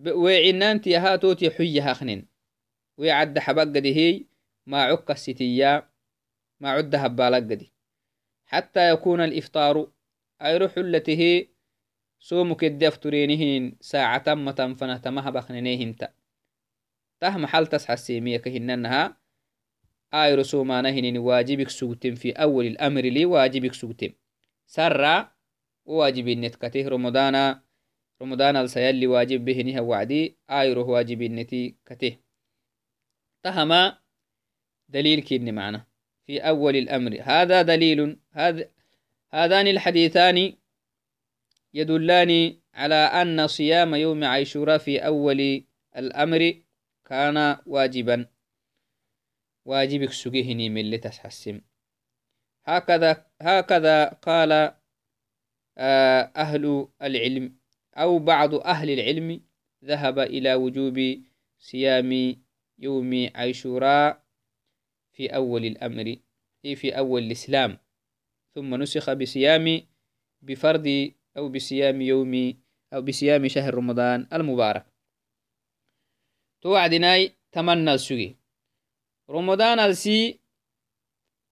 وعنا 0.08 0.72
انت 0.72 0.88
ها 0.88 1.16
ما 6.60 6.70
عدها 6.70 7.08
بالك 7.08 7.44
بالقدي 7.44 7.74
حتى 8.46 8.90
يكون 8.90 9.22
الإفطار 9.22 9.92
أي 10.42 10.58
روح 10.58 10.78
التي 10.78 11.18
هي 11.18 11.48
سومك 12.20 12.64
الدفترينهين 12.64 13.78
ساعة 13.82 14.24
ما 14.28 14.52
تنفنت 14.52 15.08
مها 15.08 15.30
بخنينيهن 15.30 15.96
تا. 15.96 16.14
تهم 17.20 17.46
حال 17.46 17.68
تسحى 17.68 17.94
السيمية 17.94 18.38
كهننها 18.38 19.18
أي 20.14 20.36
رسومانهن 20.36 21.18
واجبك 21.18 21.70
سوتم 21.70 22.16
في 22.16 22.32
أول 22.32 22.66
الأمر 22.66 23.02
لي 23.02 23.26
واجبك 23.26 23.74
سوتم. 23.74 24.10
سرى 24.66 25.32
واجب 25.86 26.30
نتكته 26.30 26.88
رمضان 26.88 27.62
رمضان 28.22 28.56
السيال 28.56 28.96
اللي 28.96 29.08
واجب 29.08 29.46
به 29.46 29.62
نها 29.62 29.82
وعدي 29.82 30.38
آيره 30.50 30.84
واجب 30.84 31.22
النتي 31.22 31.76
كته 31.86 32.18
تهما 33.44 33.98
دليل 34.90 35.20
كي 35.20 35.40
معنا. 35.40 35.95
في 36.25 36.39
أول 36.39 36.75
الأمر. 36.75 37.17
هذا 37.22 37.62
دليل 37.62 38.20
هذا 38.32 38.70
هذان 39.34 39.67
الحديثان 39.67 40.53
يدلان 41.74 42.58
على 42.74 42.96
أن 42.96 43.48
صيام 43.48 43.96
يوم 43.96 44.24
عاشوراء 44.24 44.77
في 44.77 45.00
أول 45.00 45.63
الأمر 45.98 46.53
كان 47.05 47.58
واجبا. 47.65 48.25
واجبك 49.65 50.12
سجهني 50.12 50.70
من 50.70 50.91
لتسحسم 50.91 51.62
هكذا 52.65 53.25
هكذا 53.41 54.05
قال 54.05 54.51
آه، 55.77 56.32
أهل 56.36 56.88
العلم 57.01 57.55
أو 57.98 58.20
بعض 58.20 58.55
أهل 58.55 58.89
العلم 58.89 59.41
ذهب 59.84 60.20
إلى 60.20 60.55
وجوب 60.55 61.22
صيام 61.60 62.36
يوم 62.79 63.29
عاشوراء 63.36 64.25
في 65.15 65.36
أول 65.36 65.65
الأمر 65.65 66.15
في 66.75 66.98
أول 66.98 67.24
الإسلام. 67.24 67.77
ثم 68.55 68.75
نسخ 68.75 69.13
بصيام 69.13 69.81
بفرض 70.41 71.12
أو 71.38 71.50
بصيام 71.50 72.01
يوم 72.01 72.53
أو 72.93 73.01
بصيام 73.01 73.48
شهر 73.48 73.74
رمضان 73.74 74.27
المبارك. 74.34 74.86
توعدناي 76.62 77.31
تمنى 77.51 77.93
السجي 77.93 78.36
رمضان 79.29 79.79
السي 79.79 80.39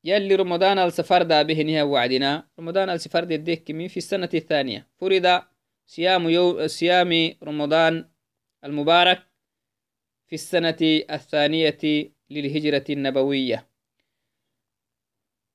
يلي 0.03 0.36
رمضان 0.36 0.77
السفر 0.79 1.24
دا 1.24 1.41
بهنها 1.41 1.84
وعدنا. 1.84 2.48
رمضان 2.60 2.89
السفر 2.89 3.32
يديك 3.32 3.72
من 3.72 3.88
في 3.88 3.98
السنة 3.98 4.29
الثانية. 4.34 4.88
فرض 4.98 5.41
صيام 5.86 6.29
يوم 6.29 6.67
صيام 6.67 7.36
رمضان 7.43 8.10
المبارك 8.63 9.27
في 10.27 10.36
السنة 10.36 10.77
الثانية 11.12 11.79
للهجرة 12.34 12.84
النبوية. 12.90 13.68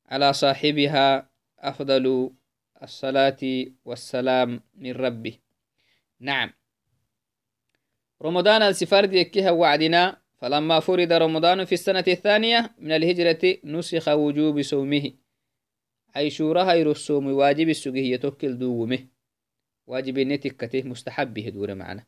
على 0.06 0.32
صاحبها 0.32 1.30
أفضل 1.58 2.30
الصلاة 2.82 3.66
والسلام 3.84 4.60
من 4.74 4.92
ربي. 4.92 5.40
نعم. 6.20 6.50
رمضان 8.22 8.62
السفر 8.62 9.14
يكيها 9.14 9.50
وعدنا. 9.50 10.16
فلما 10.38 10.80
فرض 10.80 11.12
رمضان 11.12 11.64
في 11.64 11.72
السنة 11.72 12.04
الثانية 12.08 12.74
من 12.78 12.92
الهجرة 12.92 13.58
نسخ 13.64 14.08
وجوب 14.08 14.62
صومه. 14.62 15.12
أي 16.16 16.30
شورها 16.30 16.74
يرسوم 16.74 17.26
واجب 17.26 17.68
السجيه 17.68 18.16
توكل 18.16 18.58
دومه. 18.58 19.06
واجب 19.86 20.18
نتكته 20.18 20.82
مستحب 20.82 21.34
به 21.34 21.48
دور 21.48 21.74
معنا. 21.74 22.06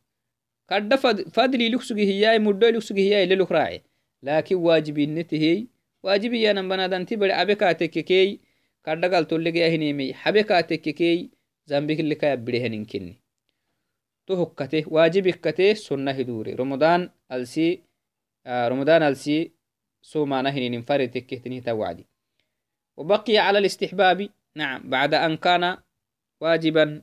قد 0.71 0.95
فضلي 1.29 1.69
لك 1.69 1.83
سجيه 1.83 2.39
مدو 2.39 2.69
لك 2.69 2.91
اللي 2.91 3.35
لك 3.35 3.53
راعي. 3.53 3.83
لكن 4.23 4.57
واجب 4.57 4.99
نته 4.99 5.67
واجب 6.03 6.33
يا 6.35 6.53
نبنا 6.53 6.87
دانتي 6.87 7.17
بڑ 7.17 7.31
أبكا 7.31 7.73
تككي 7.73 8.41
قد 8.87 9.05
قال 9.05 9.29
تولي 9.29 9.59
يا 9.59 9.69
هنيمي. 9.69 10.15
حبكا 10.15 10.61
تككي 10.61 11.31
زنبك 11.67 12.01
اللي 12.01 12.15
كايب 12.15 12.45
بڑي 12.45 12.57
هنين 12.57 13.17
تهكته 14.27 14.85
واجب 14.87 15.29
كته 15.29 15.75
سنة 15.75 16.23
دوري 16.23 16.55
رمضان 16.55 17.11
ألسي 17.33 17.83
آه 18.47 18.69
رمضان 18.69 19.03
ألسي 19.03 19.51
سوما 20.03 20.43
نهن 20.43 20.75
انفرد 20.75 21.11
تكهتنه 21.11 21.59
توعدي. 21.59 22.07
وبقي 22.97 23.39
على 23.39 23.59
الاستحباب. 23.59 24.29
نعم 24.57 24.91
بعد 24.91 25.15
أن 25.15 25.37
كان 25.37 25.77
واجبا 26.41 27.03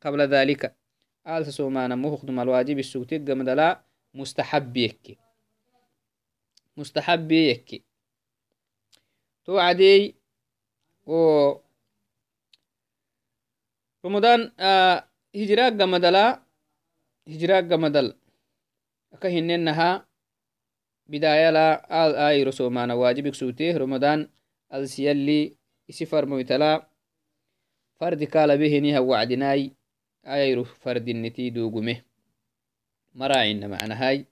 قبل 0.00 0.20
ذلك. 0.20 0.76
آل 1.26 1.52
سوما 1.52 1.88
نمو 1.88 2.16
خدم 2.16 2.40
الواجب 2.40 2.78
السوتيق 2.78 3.20
مدلا 3.20 3.84
مستحب 4.14 4.72
مستحب 6.76 7.32
يكي. 7.32 7.82
توعدي 9.44 10.14
و 11.06 11.52
رمضان 14.04 14.52
آه 14.60 15.08
هجراك 15.36 15.72
مدلا 15.72 16.42
هجراك 17.28 17.72
مدل 17.72 18.14
أكهننها 19.12 20.06
بداية 21.06 21.50
لا 21.50 22.06
آل 22.06 22.14
آي 22.16 22.42
رسومانا 22.42 22.94
واجبك 22.94 23.34
سوتيه 23.34 23.76
رمضان 23.76 24.28
السيالي 24.74 25.56
إسفر 25.90 26.26
مويتلا 26.26 26.88
فرد 28.00 28.24
قال 28.24 28.58
به 28.58 28.78
نيها 28.78 29.00
وعدناي 29.00 29.72
آي 30.26 30.64
فرد 30.64 31.08
النتي 31.08 31.50
دوغمه 31.50 32.02
مراعين 33.14 33.70
معنا 33.70 34.08
هاي 34.08 34.26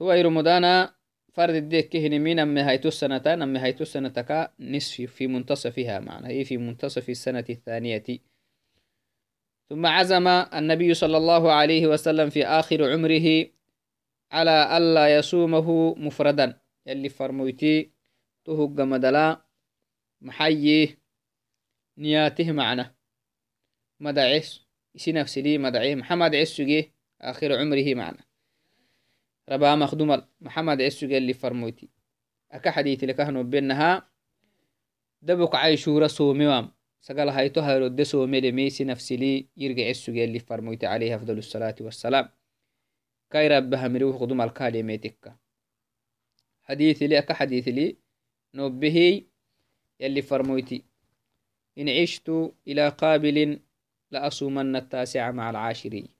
توي 0.00 0.22
رمضان 0.22 0.88
فرد 1.32 1.54
الديك 1.54 1.88
كهن 1.88 2.18
مين 2.18 2.58
هايتو 2.58 2.88
السنتان 2.88 3.42
أمي 3.42 3.58
هايتو 3.58 3.82
السنتك 3.82 4.52
نصف 4.60 5.00
في 5.00 5.26
منتصفها 5.26 6.00
معنا 6.00 6.28
هي 6.28 6.44
في 6.44 6.56
منتصف 6.56 7.08
السنة 7.10 7.44
الثانية 7.50 8.04
ثم 9.70 9.86
عزم 9.86 10.28
النبي 10.28 10.94
صلى 10.94 11.16
الله 11.16 11.52
عليه 11.52 11.86
وسلم 11.86 12.30
في 12.30 12.46
آخر 12.46 12.92
عمره 12.92 13.46
على 14.32 14.76
ألا 14.76 15.16
يصومه 15.18 15.94
مفردا 15.94 16.60
يلي 16.86 17.08
فرمويتي 17.08 17.92
تهج 18.44 18.80
مدلا 18.80 19.44
محيي 20.20 20.98
نياته 21.98 22.52
معنا 22.52 22.94
مدعيس 24.00 24.66
إسي 24.96 25.12
نفسي 25.12 25.42
لي 25.42 25.58
مدعيه 25.58 25.94
محمد 25.94 26.34
عسوجي 26.34 26.92
آخر 27.20 27.52
عمره 27.52 27.94
معنا 27.94 28.29
ربا 29.50 29.74
مخدوم 29.74 30.22
محمد 30.40 30.82
عسوجي 30.82 31.18
اللي 31.18 31.34
فرمويتي. 31.34 31.88
أكا 32.52 32.70
حديث 32.70 33.04
لكهنو 33.04 33.42
بينها 33.42 34.10
دبك 35.22 35.54
عيشورة 35.54 36.06
صوميوام 36.06 36.72
سقال 37.00 37.28
هايتو 37.28 37.60
هايرو 37.60 37.86
دسو 37.88 38.26
ميلي 38.26 38.52
ميسي 38.52 38.84
نفسي 38.84 39.16
لي 39.16 39.48
يرجع 39.56 39.88
عسوجي 39.88 40.24
اللي 40.24 40.38
فرمويتي 40.38 40.86
عليه 40.86 41.16
أفضل 41.16 41.38
الصلاة 41.38 41.74
والسلام. 41.80 42.28
كاي 43.30 43.48
ربها 43.48 43.88
مروح 43.88 44.16
قدوم 44.16 44.40
الكاليميتك 44.40 45.34
حديث 46.62 47.02
لي 47.02 47.18
أكا 47.18 47.34
حديث 47.34 47.68
لي 47.68 47.96
نوبهي 48.54 49.24
يلي 50.00 50.22
فرمويتي. 50.22 50.84
إن 51.78 51.88
عشت 51.88 52.52
إلى 52.68 52.88
قابل 52.88 53.60
لأصومن 54.10 54.76
التاسع 54.76 55.30
مع 55.30 55.50
العاشري 55.50 56.10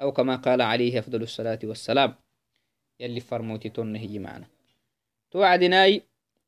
أو 0.00 0.12
كما 0.12 0.36
قال 0.36 0.62
عليه 0.62 0.98
أفضل 0.98 1.22
الصلاة 1.22 1.58
والسلام. 1.64 2.14
يلي 3.00 3.20
فرموتي 3.20 3.68
تنهي 3.68 4.18
معنا. 4.18 4.46
توعدناي 5.30 6.02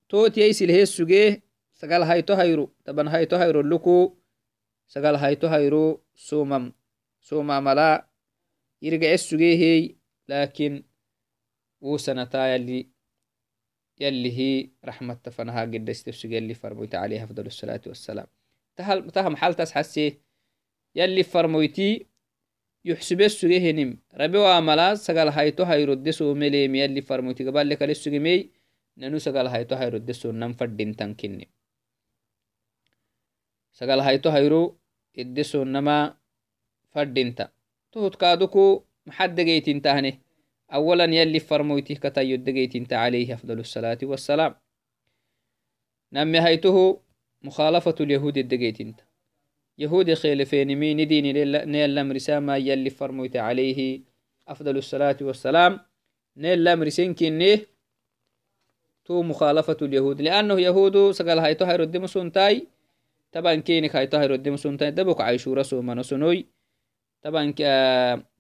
توت 0.09 0.39
ييسل 0.39 0.71
هي 0.71 0.83
السجيه 0.83 1.43
سقال 1.73 2.03
هايتو 2.03 2.35
هايرو. 2.35 2.73
طبعا 2.85 3.09
هايتو 3.09 3.37
هايرو 3.37 3.61
لكو 3.61 4.17
سقال 4.87 5.17
هايتو 5.17 5.47
هايرو 5.47 6.03
سومم 6.15 6.73
سوما 7.21 7.61
ملا 7.61 8.09
يرجع 8.83 9.13
السجيه 9.13 9.97
لكن 10.29 10.83
وسنتا 11.81 12.55
يلي 12.55 12.89
يلي 14.01 14.39
هي 14.39 14.71
رحمة 14.85 15.15
فنها 15.15 15.63
قد 15.63 15.91
استفسج 15.91 16.33
يلي 16.33 16.55
فرمويت 16.55 16.95
عليه 16.95 17.25
أفضل 17.25 17.47
الصلاة 17.47 17.81
والسلام. 17.87 18.27
تهل 18.77 19.11
تهم 19.11 19.37
حال 19.37 19.55
تسحسي 19.55 20.21
يلي 20.95 21.23
فرمويتي 21.23 22.07
يحسب 22.85 23.21
السجيه 23.21 23.71
نم 23.73 23.99
ربي 24.15 24.39
وعملا 24.39 24.95
سقال 24.95 25.29
هايتو 25.29 25.63
هايرد 25.63 26.11
سو 26.11 26.35
مليم 26.35 26.75
يلي 26.75 27.03
فرمويتي 27.03 27.47
قبل 27.49 27.69
لك 27.69 27.83
السجي 27.83 28.19
مي 28.19 28.51
ننو 28.99 29.19
سقال 29.19 29.47
هايتو 29.47 29.75
هايرد 29.75 30.11
سو 30.11 30.33
نم 30.33 30.53
فردين 30.53 30.97
تنكني 30.97 31.49
سقال 33.73 34.01
هايتو 34.01 34.31
هايرو 34.31 34.79
إدسو 35.19 35.65
نما 35.65 36.17
فردين 36.93 37.35
تنكني 37.35 37.53
تهت 37.93 38.15
كادوكو 38.15 38.85
محد 49.79 50.07
جيتين 50.07 50.55
تهني 50.55 50.85
أولا 50.85 51.27
يلي 51.27 51.31
فرمويته 51.31 51.33
كتايو 51.33 51.33
دقيتين 51.33 51.33
عليه 51.33 51.33
أفضل 51.33 51.33
الصلاة 51.33 51.33
والسلام 51.33 51.33
نمي 51.33 51.33
هيته 51.33 51.33
مخالفة 51.33 51.37
اليهود 51.37 51.41
الدقيتين 51.41 51.43
يهود 51.43 51.45
خيلفين 51.45 51.49
مين 51.49 51.67
ديني 51.67 51.73
نيل 51.73 51.95
لم 51.95 52.13
رساما 52.13 52.57
يلي 52.57 52.91
فرمويت 52.91 53.37
عليه 53.37 54.01
أفضل 54.49 54.77
الصلاة 54.79 55.17
والسلام. 55.21 55.81
نيل 56.37 56.65
لم 56.65 56.83
رسين 56.83 57.15
كنيه 57.15 57.67
تو 59.05 59.23
مخالفة 59.23 59.77
اليهود. 59.83 60.21
لأنه 60.21 60.61
يهود 60.61 61.11
سقال 61.11 61.39
هايتو 61.39 61.65
هيرو 61.65 61.85
الدمسون 61.85 62.33
تاي 62.33 62.67
طبعا 63.33 63.55
كينك 63.55 63.97
هايتو 63.97 64.17
هيرو 64.17 64.35
الدمسون 64.35 64.77
تاي 64.77 64.91
دبك 64.91 65.21
عيشو 65.21 65.55
رسو 65.55 65.83
منسونوي 65.83 66.47
طبعا 67.23 67.55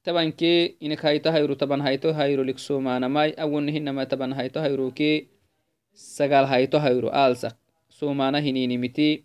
طبعا 0.04 0.30
كي 0.30 0.76
إنك 0.82 1.06
هايتو 1.06 1.30
هايرو 1.30 1.54
طبعا 1.54 1.88
هايتو 1.88 2.10
هايرو 2.10 2.42
لك 2.42 2.58
سومانماي 2.58 3.30
أول 3.30 3.70
هنما 3.70 4.04
طبعا 4.04 4.34
هايتو 4.34 4.60
هايرو 4.60 4.90
كي 4.90 5.28
سقال 5.94 6.44
هايتو 6.44 6.78
هايرو 6.78 7.08
آلسا. 7.08 7.52
سومانا 7.90 8.38
هنيني 8.38 8.78
متي 8.78 9.24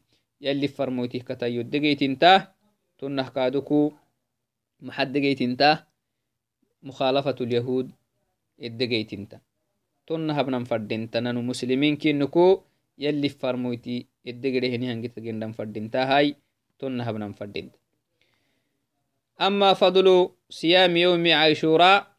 انتا 2.02 2.54
تنه 3.00 3.30
كادوكو. 3.30 3.91
maxadegeytinta 4.78 5.89
مخالفة 6.84 7.36
اليهود 7.41 7.91
إدقيتنتا 8.62 9.39
تنها 10.08 10.41
بنم 10.41 10.63
فردنتا 10.63 11.19
ننو 11.19 11.41
مسلمين 11.41 11.97
كنكو 11.97 12.62
يلي 12.97 13.30
فرمويتي 13.30 14.06
إدقري 14.28 14.76
هني 14.76 14.93
هنجي 14.93 15.08
تجندم 15.08 15.52
فردنتا 15.52 16.04
هاي 16.06 16.36
تنها 16.80 17.12
بنم 17.12 17.34
فردنتا 17.34 17.80
أما 19.41 19.73
فضل 19.73 20.30
صيام 20.50 20.97
يوم 20.97 21.26
عاشوراء 21.28 22.17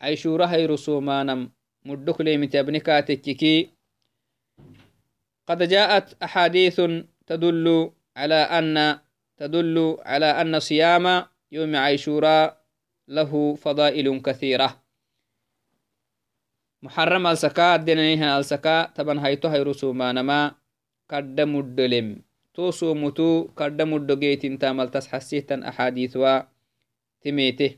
عاشوراء 0.00 0.48
هي 0.48 0.66
رسومانم. 0.66 1.50
مدك 1.84 2.20
لي 2.20 2.36
متابنكاتككي 2.36 3.70
قد 5.46 5.62
جاءت 5.62 6.22
أحاديث 6.22 6.80
تدل 7.26 7.90
على 8.16 8.34
أن 8.34 8.98
تدل 9.36 9.98
على 10.06 10.30
أن 10.40 10.60
صيام 10.60 11.26
يوم 11.52 11.76
عاشوراء 11.76 12.64
له 13.08 13.54
فضائل 13.54 14.06
كثيرة. 14.22 14.82
محرم 16.82 17.26
السكا 17.26 17.76
دينيها 17.76 18.38
السكا 18.38 18.92
تبن 18.94 19.18
هيتو 19.18 19.48
هيرو 19.48 19.72
سومانما 19.72 20.54
كد 21.08 21.40
مدلم 21.40 22.22
تو 22.54 22.70
سومتو 22.70 23.56
كد 23.56 23.82
مدقيت 23.82 24.46
تامل 24.60 24.90
تسحسيتا 24.90 25.68
أحاديث 25.68 26.18
تميته. 27.20 27.72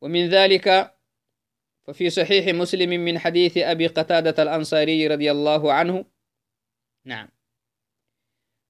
ومن 0.00 0.28
ذلك 0.28 0.94
ففي 1.86 2.10
صحيح 2.10 2.54
مسلم 2.54 2.90
من 2.90 3.18
حديث 3.18 3.58
أبي 3.58 3.86
قتادة 3.86 4.42
الأنصاري 4.42 5.06
رضي 5.06 5.30
الله 5.30 5.72
عنه. 5.72 6.04
نعم. 7.04 7.28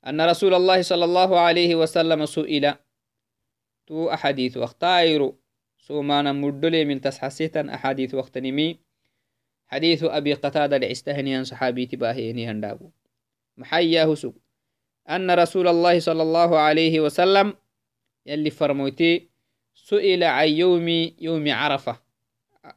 أن 0.06 0.20
رسول 0.20 0.54
الله 0.54 0.82
صلى 0.82 1.04
الله 1.04 1.40
عليه 1.40 1.74
وسلم 1.74 2.26
سئل 2.26 2.74
تو 3.86 4.10
أحاديث 4.10 4.56
واختايرو 4.56 5.38
سومانا 5.78 6.32
مدلي 6.32 6.84
من 6.84 7.00
تسحسيتا 7.00 7.74
أحاديث 7.74 8.14
وقتنمي 8.14 8.78
حديث 9.66 10.04
أبي 10.04 10.34
قتادة 10.34 10.76
لعستهنيا 10.76 11.42
صحابي 11.42 11.86
تباهيني 11.86 12.50
هندابو 12.50 12.90
محياه 13.56 14.14
سوق 14.14 14.34
أن 15.10 15.30
رسول 15.30 15.68
الله 15.68 16.00
صلى 16.00 16.22
الله 16.22 16.58
عليه 16.58 17.00
وسلم 17.00 17.54
يلي 18.26 18.50
فرموتي 18.50 19.30
سئل 19.74 20.24
عن 20.24 20.48
يوم 20.48 20.88
يوم 21.20 21.50
عرفة. 21.50 22.00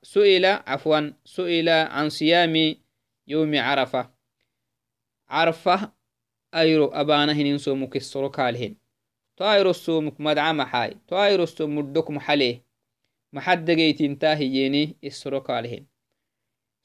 سئل 0.03 0.45
عفوا 0.45 1.13
سئل 1.25 1.69
عن 1.69 2.09
صيام 2.09 2.75
يوم 3.27 3.55
عرفة. 3.55 4.09
عرفة 5.29 5.91
أيرو 6.55 6.85
أبانا 6.85 7.31
هنين 7.33 7.57
سومك 7.57 7.95
السرقالهن 7.95 8.75
toairosomuk 9.37 10.19
madca 10.19 10.53
maxay 10.53 10.91
toairoso 11.09 11.65
muddok 11.67 12.07
maxale 12.15 12.49
maxaddegeytintahiyeni 13.35 14.83
isorokalehen 15.09 15.83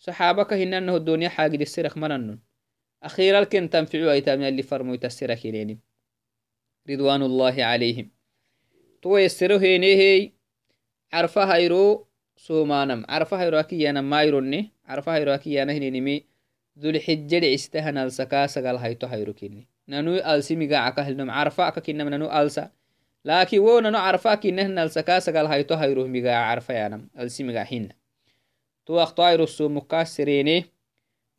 saxaabaka 0.04 0.57
hinanaho 0.57 0.98
donya 1.09 1.28
xaagidisirak 1.37 1.94
mananon 2.02 2.38
akhiiralken 3.07 3.68
tanficu 3.68 4.09
aitamyali 4.11 4.62
farmoytasirakinenim 4.70 5.78
ridwan 6.88 7.22
ullahi 7.28 7.61
calayhim 7.61 8.09
towaysero 9.02 9.59
henehey 9.64 10.33
carfahayro 11.12 12.09
somanam 12.46 13.04
carfahayro 13.04 13.59
akiyanam 13.59 14.07
mayronni 14.12 14.61
carfahayro 14.88 15.31
akiyanahinenimi 16.79 17.29
dulxijje 17.29 17.41
dhicistahanalsaka 17.41 18.49
sagal 18.49 18.79
hayto 18.79 19.07
hayro 19.07 19.35
kini 19.35 19.69
nanu 19.87 20.21
alsimigacakahlnom 20.21 21.29
carfa 21.29 21.67
akakinam 21.67 22.09
nanu 22.11 22.29
alsa 22.29 22.71
lakin 23.25 23.61
wo 23.61 23.81
nanu 23.81 23.99
carfa 23.99 24.37
kinnahnalsaka 24.37 25.21
sagal 25.21 25.47
hayto 25.47 25.77
hayroh 25.77 26.09
migaca 26.09 26.49
carfa 26.49 26.73
yanam 26.73 27.11
alsimigac 27.17 27.69
hina 27.69 27.95
to 28.85 28.93
waqto 28.95 29.23
ayroso 29.23 29.69
mukasirene 29.69 30.64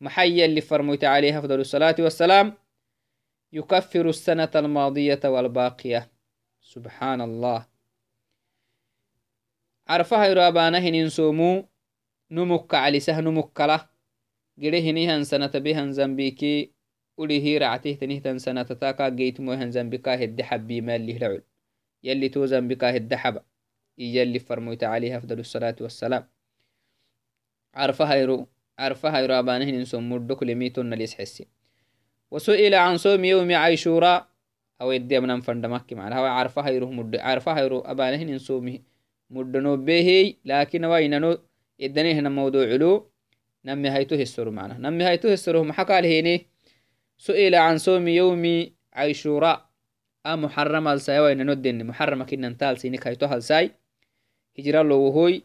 محيا 0.00 0.44
اللي 0.44 0.60
فرميت 0.60 1.04
عليه 1.04 1.38
أفضل 1.38 1.60
الصلاة 1.60 1.96
والسلام 1.98 2.54
يكفر 3.52 4.08
السنة 4.08 4.50
الماضية 4.56 5.20
والباقية 5.24 6.10
سبحان 6.62 7.20
الله 7.20 7.66
عرفها 9.88 10.26
يرابانا 10.26 10.78
هنين 10.78 11.08
سومو 11.08 11.68
نمك 12.30 12.74
علي 12.74 13.00
سه 13.00 13.20
نمك 13.20 13.60
له 13.60 13.86
gede 14.60 14.80
hinihan 14.84 15.24
sanata 15.24 15.60
behan 15.60 15.92
zambiki 15.96 16.76
ulihi 17.16 17.58
ractehtanihtan 17.58 18.36
sanatata 18.36 18.92
geytmohan 19.10 19.72
zambika 19.72 20.16
hedde 20.20 20.44
xabimallihlacul 20.44 21.40
yalli 22.04 22.28
to 22.28 22.44
zambika 22.46 22.92
hedde 22.92 23.16
xaba 23.16 23.40
iyalli 23.96 24.40
farmoyta 24.40 24.88
الصلاة 25.40 25.76
والسلام. 25.80 26.24
عرفها 27.74 28.46
عرفها 28.78 29.20
يرو 29.20 29.34
أبانهن 29.34 29.84
سمردك 29.84 30.42
لميتون 30.42 30.92
الإسحسي 30.92 31.46
وسئل 32.30 32.74
عن 32.74 32.96
صوم 32.96 33.24
يوم 33.24 33.52
عاشوراء 33.52 34.28
أو 34.80 34.92
يدي 34.92 35.20
من 35.20 35.40
فندمك 35.40 35.92
معنا 35.92 36.18
هو 36.18 36.24
عرفها 36.24 36.68
يرو 36.70 36.90
مد 36.90 37.16
عرفها 37.16 37.60
يرو 37.60 37.80
أبانهن 37.80 38.38
صومه 38.38 38.78
مدنو 39.30 39.76
به 39.76 40.34
لكن 40.44 40.84
نمي 43.64 43.90
هيتو 43.90 44.16
هسرو 44.16 44.50
معنا. 44.50 44.78
نمي 44.78 45.04
هيتو 45.04 45.28
هسرو 45.28 45.64
محكى 45.64 45.98
الهيني 45.98 46.46
سئل 47.18 47.54
عن 47.54 47.78
صوم 47.78 48.08
يوم 48.08 48.66
عاشوراء. 48.92 49.70
أ 50.26 50.36
محرم 50.36 50.88
الساي 50.88 51.20
وين 51.20 51.50
ندن 51.50 51.86
محرم 51.86 52.22
كنا 52.26 52.48
نتال 52.48 52.80
سينك 52.80 53.06
هيتو 53.06 53.26
هالساي 53.26 53.70
هجرا 54.58 54.82
لو 54.82 55.08
هوي 55.08 55.42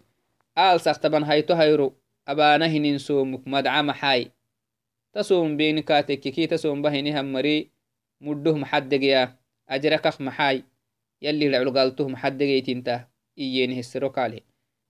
آل 0.58 0.82
سختبان 0.82 1.23
هيتو 1.23 1.54
هيرو 1.54 1.93
أبانا 2.28 2.65
هنين 2.65 2.97
صومك 2.97 3.47
مدعى 3.47 3.82
محاي 3.82 4.32
تصوم 5.13 5.58
بين 5.58 5.80
كاتك 5.80 6.39
تصوم 6.49 6.82
بهني 6.82 7.19
همري 7.19 7.69
مده 8.21 8.56
محدق 8.58 9.04
يا. 9.04 9.36
أجركخ 9.69 10.21
محاي. 10.21 10.63
يلي 11.21 11.47
العلقالته 11.47 12.08
محدق 12.08 12.45
يتنته. 12.45 13.06
إيينه 13.38 13.80
السروك 13.80 14.17
عليه 14.19 14.41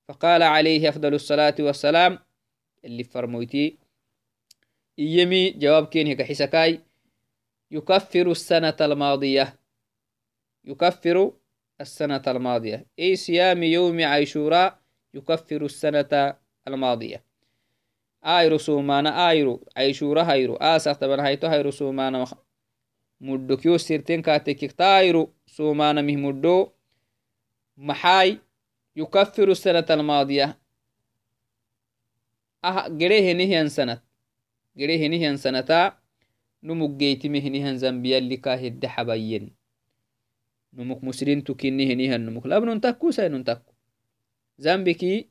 فقال 0.07 0.43
عليه 0.43 0.89
أفضل 0.89 1.13
الصلاة 1.13 1.55
والسلام 1.59 2.19
اللي 2.86 3.04
فرمويتي. 3.04 3.78
إيمي 5.00 5.50
جواب 5.50 5.88
كين 5.88 6.08
هيك 6.08 6.21
حسكاي 6.21 6.82
يكفر 7.71 8.32
السنة 8.32 8.76
الماضية. 8.82 9.60
يكفر 10.65 11.34
السنة 11.82 12.21
الماضية. 12.28 12.86
أي 13.00 13.15
صيام 13.15 13.63
يوم 13.63 14.04
عاشوراء 14.04 14.80
يكفر 15.13 15.65
السنة 15.65 16.36
الماضية. 16.67 17.24
آي 18.26 18.48
رسومانا 18.48 19.30
آيرو. 19.30 19.65
عيشورا 19.78 20.24
هايرو. 20.24 20.56
آسا 20.56 20.93
طبعا 20.93 21.28
هايتو 21.28 21.48
هاي 21.48 21.62
رسومانا 21.62 22.26
مدو. 23.21 23.58
كيو 23.58 23.78
سيرتين 23.78 24.21
كاتك 24.21 24.71
تايرو 24.71 25.34
سومانا 25.48 26.02
مه 26.02 26.15
مدو 26.15 26.71
محاي. 27.78 28.39
يكفر 28.95 29.52
السنة 29.52 29.86
الماضية. 29.89 30.64
Ah 32.65 32.89
gere 32.89 33.21
henihian 33.21 33.69
sanat 33.69 34.01
gere 34.73 34.97
henihian 34.97 35.38
sanata 35.38 36.01
numuk 36.65 36.97
geytime 36.97 37.38
henihan 37.45 37.78
zambiyallika 37.78 38.58
hedde 38.58 38.89
xabayyen 38.89 39.54
numuk 40.73 40.99
muslintu 41.06 41.54
kinni 41.54 41.86
henihan 41.86 42.17
numuk 42.25 42.49
labnun 42.49 42.82
takku 42.82 43.13
saynun 43.13 43.45
takku 43.45 43.69
zambiki 44.58 45.30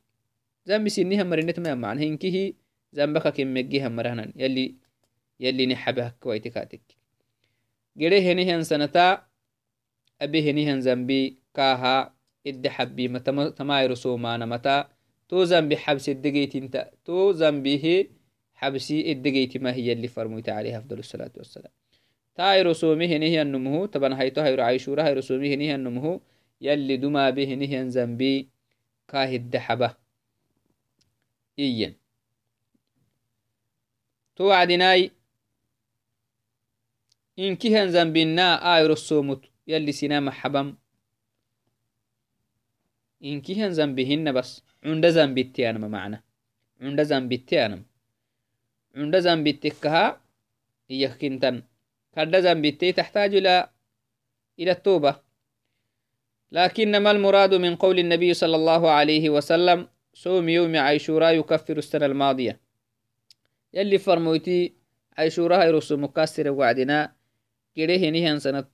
zambi 0.63 0.89
sinihan 0.89 1.27
marinetmaya 1.27 1.75
macna 1.75 2.01
hinkihi 2.01 2.55
zambaka 2.95 3.35
kemmegihan 3.35 3.91
marahnan 3.91 4.31
yalli 4.33 4.79
yalli 5.37 5.63
ni 5.67 5.75
xabe 5.75 6.01
hakkawaiti 6.07 6.49
katik 6.55 6.83
gere 7.99 8.23
henihan 8.23 8.63
sanata 8.63 9.27
abe 10.23 10.39
henihan 10.39 10.79
zambi 10.79 11.37
kaha 11.51 12.15
idde 12.47 12.69
xabima 12.71 13.19
tamayro 13.51 13.99
somana 13.99 14.47
mata 14.47 14.87
تو 15.29 15.43
زنبي 15.43 15.77
حبس 15.77 16.09
الدقيت 16.09 16.53
تو 17.05 17.31
زنبيه 17.31 18.09
حبسي 18.55 19.11
الدقيت 19.11 19.57
ما 19.57 19.73
هي 19.73 19.91
اللي 19.91 20.07
فرميت 20.07 20.49
عليها 20.49 20.77
أفضل 20.79 20.99
الصلاة 20.99 21.31
والسلام. 21.37 21.71
تاي 22.35 22.61
رسومه 22.61 23.17
نهي 23.17 23.41
النمه 23.41 23.85
طبعا 23.85 24.21
هيتو 24.21 24.41
هي 24.41 24.61
عيشورة 24.61 25.01
هي 25.03 25.13
رسومه 25.13 25.55
نهي 25.55 25.75
النمه 25.75 26.21
يلي 26.61 26.97
دما 26.97 27.29
به 27.29 27.53
نهي 27.53 27.89
زنبي 27.89 28.49
كاه 29.07 29.35
الدحبة 29.35 29.95
إيا 31.59 31.93
تو 34.35 34.51
عدناي 34.51 35.11
إن 37.39 37.55
كهن 37.55 37.91
زنبنا 37.91 38.77
آي 38.77 38.87
رسومت 38.87 39.41
يلي 39.67 39.91
سنام 39.91 40.29
حبم 40.29 40.75
كهن 43.25 43.71
زنبهن 43.71 44.31
بس. 44.31 44.63
cunda 44.85 45.09
zambittiyanama 45.11 45.89
macna 45.89 46.17
cunda 46.79 47.03
zambittiyanam 47.03 47.81
cunda 48.93 49.19
zambittikkaha 49.25 50.21
iyakkintan 50.93 51.55
kadda 52.15 52.41
zambittei 52.45 52.93
taxtaaju 52.93 53.37
ila 53.37 53.55
ila 54.61 54.71
التوبة. 54.71 55.15
لكنما 56.51 57.11
المراد 57.11 57.53
من 57.53 57.75
قول 57.75 57.99
النبي 57.99 58.33
صلى 58.33 58.55
الله 58.55 58.89
عليه 58.89 59.29
وسلم 59.29 59.87
صوم 60.13 60.49
يوم 60.49 60.75
عيشوراء 60.75 61.39
يكفر 61.39 61.77
السنة 61.77 62.05
الماضية. 62.05 62.59
يلي 63.73 63.97
فرمويتي 63.97 64.73
عيشوراء 65.17 65.67
يرسو 65.67 65.97
مكسر 65.97 66.49
وعدنا 66.49 67.15
كده 67.75 68.09
نهن 68.09 68.39
سنة 68.39 68.65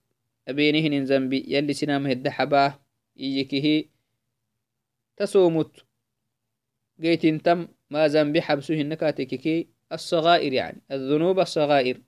أبينهن 0.47 1.05
زنبي 1.05 1.45
يلي 1.47 1.73
سنام 1.73 2.07
الدحباه 2.07 2.79
إيكيه 3.19 3.85
تسومت. 5.17 5.85
قيت 7.01 7.25
تم 7.25 7.67
ما 7.89 8.07
زنبي 8.07 8.41
حبسه 8.41 8.95
كاتككي 8.95 9.67
الصغائر 9.91 10.53
يعني 10.53 10.81
الذنوب 10.91 11.39
الصغائر. 11.39 12.01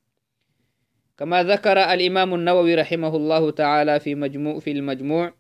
كما 1.18 1.44
ذكر 1.44 1.78
الإمام 1.94 2.34
النووي 2.34 2.76
رحمه 2.76 3.16
الله 3.16 3.52
تعالى 3.52 4.00
في 4.00 4.16
مجموع 4.16 4.60
في 4.60 4.72
المجموع 4.72 5.34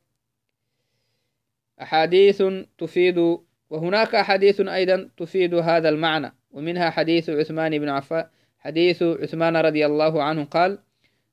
أحاديث 1.81 2.43
تفيد 2.77 3.37
وهناك 3.69 4.15
أحاديث 4.15 4.61
أيضا 4.61 5.09
تفيد 5.17 5.53
هذا 5.53 5.89
المعنى. 5.89 6.35
ومنها 6.51 6.89
حديث 6.89 7.29
عثمان 7.29 7.79
بن 7.79 7.89
عفان 7.89 8.25
حديث 8.59 9.03
عثمان 9.03 9.57
رضي 9.57 9.85
الله 9.85 10.23
عنه 10.23 10.43
قال 10.43 10.79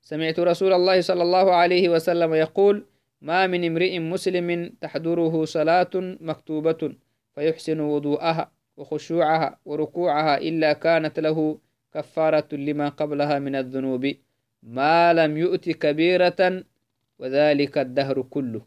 سمعت 0.02 0.40
رسول 0.40 0.72
الله 0.72 1.00
صلى 1.00 1.22
الله 1.22 1.54
عليه 1.54 1.88
وسلم 1.88 2.34
يقول 2.34 2.86
ما 3.20 3.46
من 3.46 3.64
امرئ 3.64 3.98
مسلم 3.98 4.72
تحضره 4.80 5.44
صلاة 5.44 5.90
مكتوبة 6.20 6.94
فيحسن 7.34 7.80
وضوءها 7.80 8.52
وخشوعها 8.76 9.60
وركوعها 9.64 10.38
إلا 10.38 10.72
كانت 10.72 11.20
له 11.20 11.58
كفارة 11.94 12.48
لما 12.54 12.88
قبلها 12.88 13.38
من 13.38 13.54
الذنوب 13.56 14.14
ما 14.62 15.12
لم 15.12 15.36
يؤت 15.36 15.70
كبيرة 15.70 16.64
وذلك 17.18 17.78
الدهر 17.78 18.22
كله. 18.22 18.62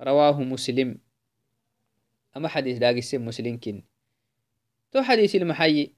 رواه 0.00 0.42
مسلم. 0.42 0.98
أما 2.36 2.48
حديث 2.48 2.78
داقي 2.78 3.02
مسلم 3.14 3.56
كن. 3.56 3.82
تو 4.92 5.02
حديث 5.02 5.36
المحيي 5.36 5.94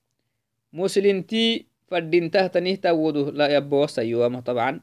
مسلم 0.73 1.23
تي 1.23 1.67
فردين 1.89 2.31
تحت 2.31 2.57
نهتا 2.57 2.91
وضوه 2.93 3.31
لا 3.31 3.57
يبو 3.57 3.87
سيوما 3.87 4.41
طبعا. 4.41 4.81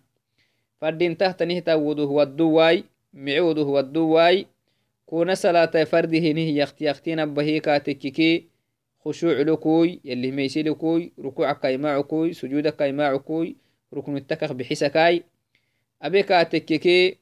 فردين 0.82 1.18
تحت 1.18 1.44
نهتا 1.44 1.76
وضوه 1.76 2.12
والدواي 2.12 2.84
معوضه 3.13 3.68
والدواي. 3.68 4.46
كون 5.06 5.36
صلاة 5.36 5.84
فرده 5.84 6.32
نه 6.32 6.42
يختي 6.42 6.86
يختين 6.86 7.34
بهي 7.34 7.60
كاتككي. 7.60 8.48
خشوع 9.06 9.42
لكوي 9.42 10.00
يلي 10.06 10.32
ميسي 10.32 10.63
لكوي 10.63 11.12
ركوعك 11.20 11.65
يماعكوي 11.65 12.34
سجودك 12.34 12.82
يماعكوي 12.82 13.56
ركن 13.94 14.18
التكخ 14.18 14.52
بحسكاي 14.52 15.24
أبي 16.02 16.24
كاتككي 16.24 17.18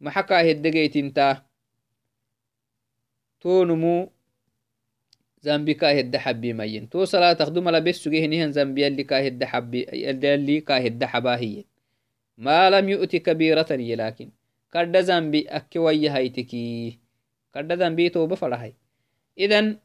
محكا 0.00 0.50
هدقيت 0.50 0.96
انتا 0.96 1.42
ما 12.38 12.70
لم 12.70 12.88
يؤتي 12.88 13.18
كبيرة 13.18 13.66
لكن 13.70 14.30
كرد 14.72 15.00
زنبي 15.00 15.48
أكوي 15.48 16.08
هايتكي 16.08 16.98
كرد 17.54 17.78
زنبي 17.78 18.08
توبة 18.08 18.34
فرهي 18.34 18.72
إذن 19.38 19.78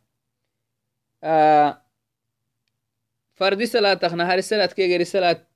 آه 1.24 1.82
فردي 3.36 3.66
صلاة 3.66 4.16
نهار 4.16 4.38
الصلاة 4.38 4.66
كي 4.66 4.88
غير 4.88 5.02
الصلاة 5.02 5.48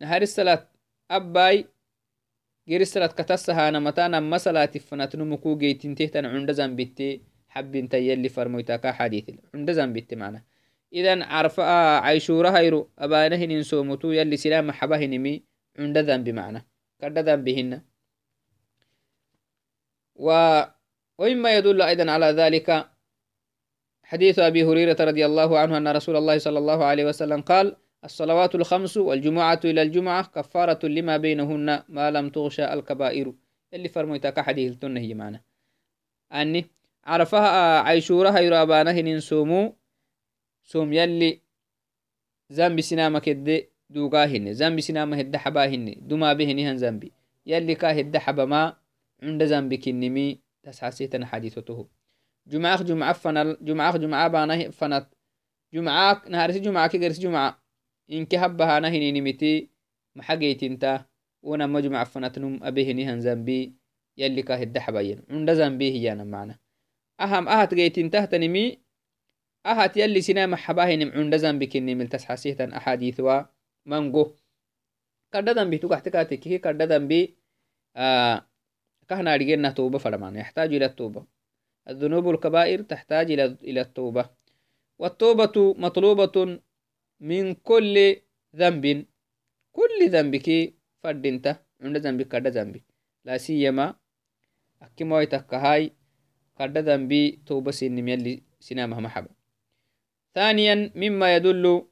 نهار 0.00 0.22
الصلاة 0.22 0.68
أباي 1.10 1.66
غير 2.68 2.80
الصلاة 2.80 3.06
كتسها 3.06 3.70
نمتانا 3.70 4.20
مسلاة 4.20 4.66
فنتنمكو 4.66 5.58
جيتين 5.58 5.94
تهتن 5.94 6.26
عند 6.26 6.52
زنبتي 6.52 7.20
حبين 7.48 7.88
تيلي 7.88 8.28
فرمويتاكا 8.28 8.92
حديث. 8.92 9.30
عند 9.54 9.72
زنبت 9.72 10.14
معنا. 10.14 10.42
إذن 10.92 11.22
عرف 11.22 11.60
عيشورة 11.60 12.48
هيرو 12.48 12.90
أبانهن 12.98 13.62
سومتو 13.62 14.10
يلي 14.10 14.36
سلام 14.36 14.72
حبهن 14.72 15.40
مي 15.78 15.84
عند 15.84 15.98
ذنب 15.98 16.28
معنا. 16.28 16.66
كرد 17.00 17.18
ذنبهن 17.18 17.82
و 20.14 20.60
ومما 21.18 21.56
يدل 21.56 21.82
أيضا 21.82 22.10
على 22.10 22.26
ذلك 22.26 22.90
حديث 24.04 24.38
أبي 24.38 24.64
هريرة 24.64 24.96
رضي 25.00 25.26
الله 25.26 25.58
عنه 25.58 25.76
أن 25.76 25.88
رسول 25.88 26.16
الله 26.16 26.38
صلى 26.38 26.58
الله 26.58 26.84
عليه 26.84 27.04
وسلم 27.04 27.40
قال 27.40 27.76
الصلوات 28.04 28.54
الخمس 28.54 28.96
والجمعة 28.96 29.60
إلى 29.64 29.82
الجمعة 29.82 30.26
كفارة 30.26 30.86
لما 30.86 31.16
بينهن 31.16 31.82
ما 31.88 32.10
لم 32.10 32.30
تغشى 32.30 32.72
الكبائر. 32.72 33.34
اللي 33.74 33.88
فرميتك 33.88 34.40
حديث 34.40 34.76
تنهي 34.76 35.14
معنا. 35.14 35.40
أني 36.32 36.66
عرفها 37.04 37.80
عيشورها 37.80 38.38
يرابانا 38.40 38.90
هنين 38.90 39.20
سومو. 39.20 39.76
سوم 40.64 40.92
يلي 40.92 41.40
زنبي 42.50 42.82
سناما 42.82 43.18
كد 43.18 43.69
دوغاهن 43.90 44.52
زنبي 44.52 44.80
سناما 44.80 45.20
هد 45.20 45.36
حباهن 45.36 45.94
دما 46.08 46.32
بهن 46.32 46.58
هن 46.58 46.76
زنبي 46.78 47.12
يلي 47.46 47.74
كا 47.74 48.00
هد 48.00 48.16
حبا 48.16 48.44
ما 48.44 48.76
عند 49.22 49.44
زنبي 49.44 49.76
كنمي 49.76 50.40
تسحسيتنا 50.62 51.26
حديثته 51.26 51.88
جمعة 52.46 52.82
جمعة 52.82 53.12
فنل 53.12 53.56
جمعة 53.60 53.96
جمعة 53.96 54.28
بانا 54.28 54.70
فنت 54.70 55.06
جمعة 55.74 56.22
نهارس 56.28 56.56
جمعة 56.56 56.88
كي 56.88 57.08
جمعة 57.08 57.62
إنك 58.10 58.34
هبها 58.34 58.80
نهني 58.80 59.20
نمتي 59.20 59.70
محقيت 60.16 60.62
انت 60.62 61.04
ونما 61.42 61.80
جمعة 61.80 62.04
فنتنم 62.04 62.64
أبهني 62.64 63.04
هن 63.04 63.20
زنبي 63.20 63.74
يلي 64.16 64.42
كا 64.42 64.62
هد 64.62 64.78
حباين 64.78 65.22
عند 65.30 65.52
زنبي 65.52 65.92
هي 65.92 66.14
معنا. 66.14 66.58
أهم 67.20 67.48
أهت 67.48 67.74
جيتين 67.74 68.10
تهتنمي 68.10 68.78
أهت 69.66 69.96
يلي 69.96 70.20
كرد 75.32 75.48
ذنبي 75.48 75.78
تقحتكاتك 75.78 76.38
كي 76.40 76.58
كرد 76.58 76.82
ذنبي 76.82 77.36
آه 77.96 78.46
كهنا 79.08 79.36
رجلنا 79.36 79.70
توبة 79.70 79.98
فرمان 79.98 80.36
يحتاج 80.36 80.74
إلى 80.74 80.84
التوبة 80.84 81.24
الذنوب 81.88 82.30
الكبائر 82.30 82.82
تحتاج 82.82 83.30
إلى 83.32 83.44
إلى 83.44 83.80
التوبة 83.80 84.30
والتوبة 84.98 85.74
مطلوبة 85.78 86.60
من 87.20 87.54
كل 87.54 88.16
ذنب 88.56 89.06
كل 89.72 89.98
ذنبك 90.08 90.74
فردنت 91.02 91.46
عند 91.80 91.96
ذنبك 91.96 92.28
كرد 92.28 92.46
ذنبي 92.46 92.84
لا 93.24 93.36
سيما 93.38 93.94
أكيمو 94.82 95.20
يتكهاي 95.20 95.92
قد 96.56 96.78
ذنبي 96.78 97.42
توبة 97.46 97.70
سنم 97.70 98.08
يلي 98.08 98.42
سنامها 98.60 99.00
محبة 99.00 99.34
ثانيا 100.34 100.92
مما 100.94 101.36
يدل 101.36 101.89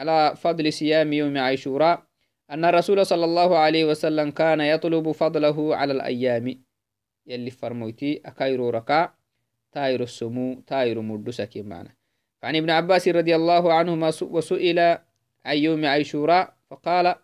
على 0.00 0.36
فضل 0.36 0.72
صيام 0.72 1.12
يوم 1.12 1.38
عاشوراء 1.38 2.02
أن 2.50 2.64
الرسول 2.64 3.06
صلى 3.06 3.24
الله 3.24 3.58
عليه 3.58 3.84
وسلم 3.84 4.30
كان 4.30 4.60
يطلب 4.60 5.12
فضله 5.12 5.76
على 5.76 5.92
الأيام. 5.92 6.64
يلي 7.26 7.50
فرمويتي 7.50 8.20
أكايرو 8.26 8.70
ركع 8.70 9.12
تاير 9.72 10.02
السمو 10.02 10.60
تاير 10.66 11.00
مردسك 11.00 11.56
معنا. 11.56 11.92
فعن 12.42 12.56
ابن 12.56 12.70
عباس 12.70 13.08
رضي 13.08 13.36
الله 13.36 13.72
عنهما 13.72 14.12
وسئل 14.22 14.78
عن 15.44 15.56
يوم 15.56 15.86
عاشوراء 15.86 16.54
فقال 16.70 17.14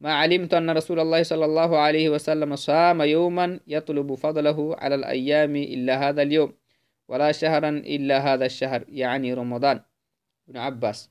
ما 0.00 0.12
علمت 0.14 0.54
أن 0.54 0.70
رسول 0.70 1.00
الله 1.00 1.22
صلى 1.22 1.44
الله 1.44 1.78
عليه 1.78 2.08
وسلم 2.08 2.56
صام 2.56 3.02
يوما 3.02 3.60
يطلب 3.66 4.14
فضله 4.14 4.76
على 4.78 4.94
الأيام 4.94 5.56
إلا 5.56 6.08
هذا 6.08 6.22
اليوم 6.22 6.52
ولا 7.08 7.32
شهرا 7.32 7.68
إلا 7.68 8.18
هذا 8.18 8.46
الشهر 8.46 8.84
يعني 8.88 9.34
رمضان. 9.34 9.80
ابن 10.48 10.56
عباس. 10.56 11.10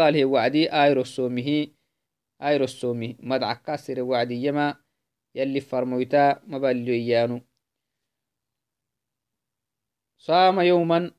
عليه 0.00 0.24
وعدي 0.24 0.72
آير 0.72 1.00
السومه 2.62 3.14
مدعك 3.20 3.62
كاسر 3.62 4.02
وعدي 4.02 4.44
يما 4.44 4.76
يلي 5.34 5.60
فرمويتا 5.60 6.40
مباليو 6.46 6.94
إيانو. 6.94 7.40
صام 10.18 10.60
يوما 10.60 11.10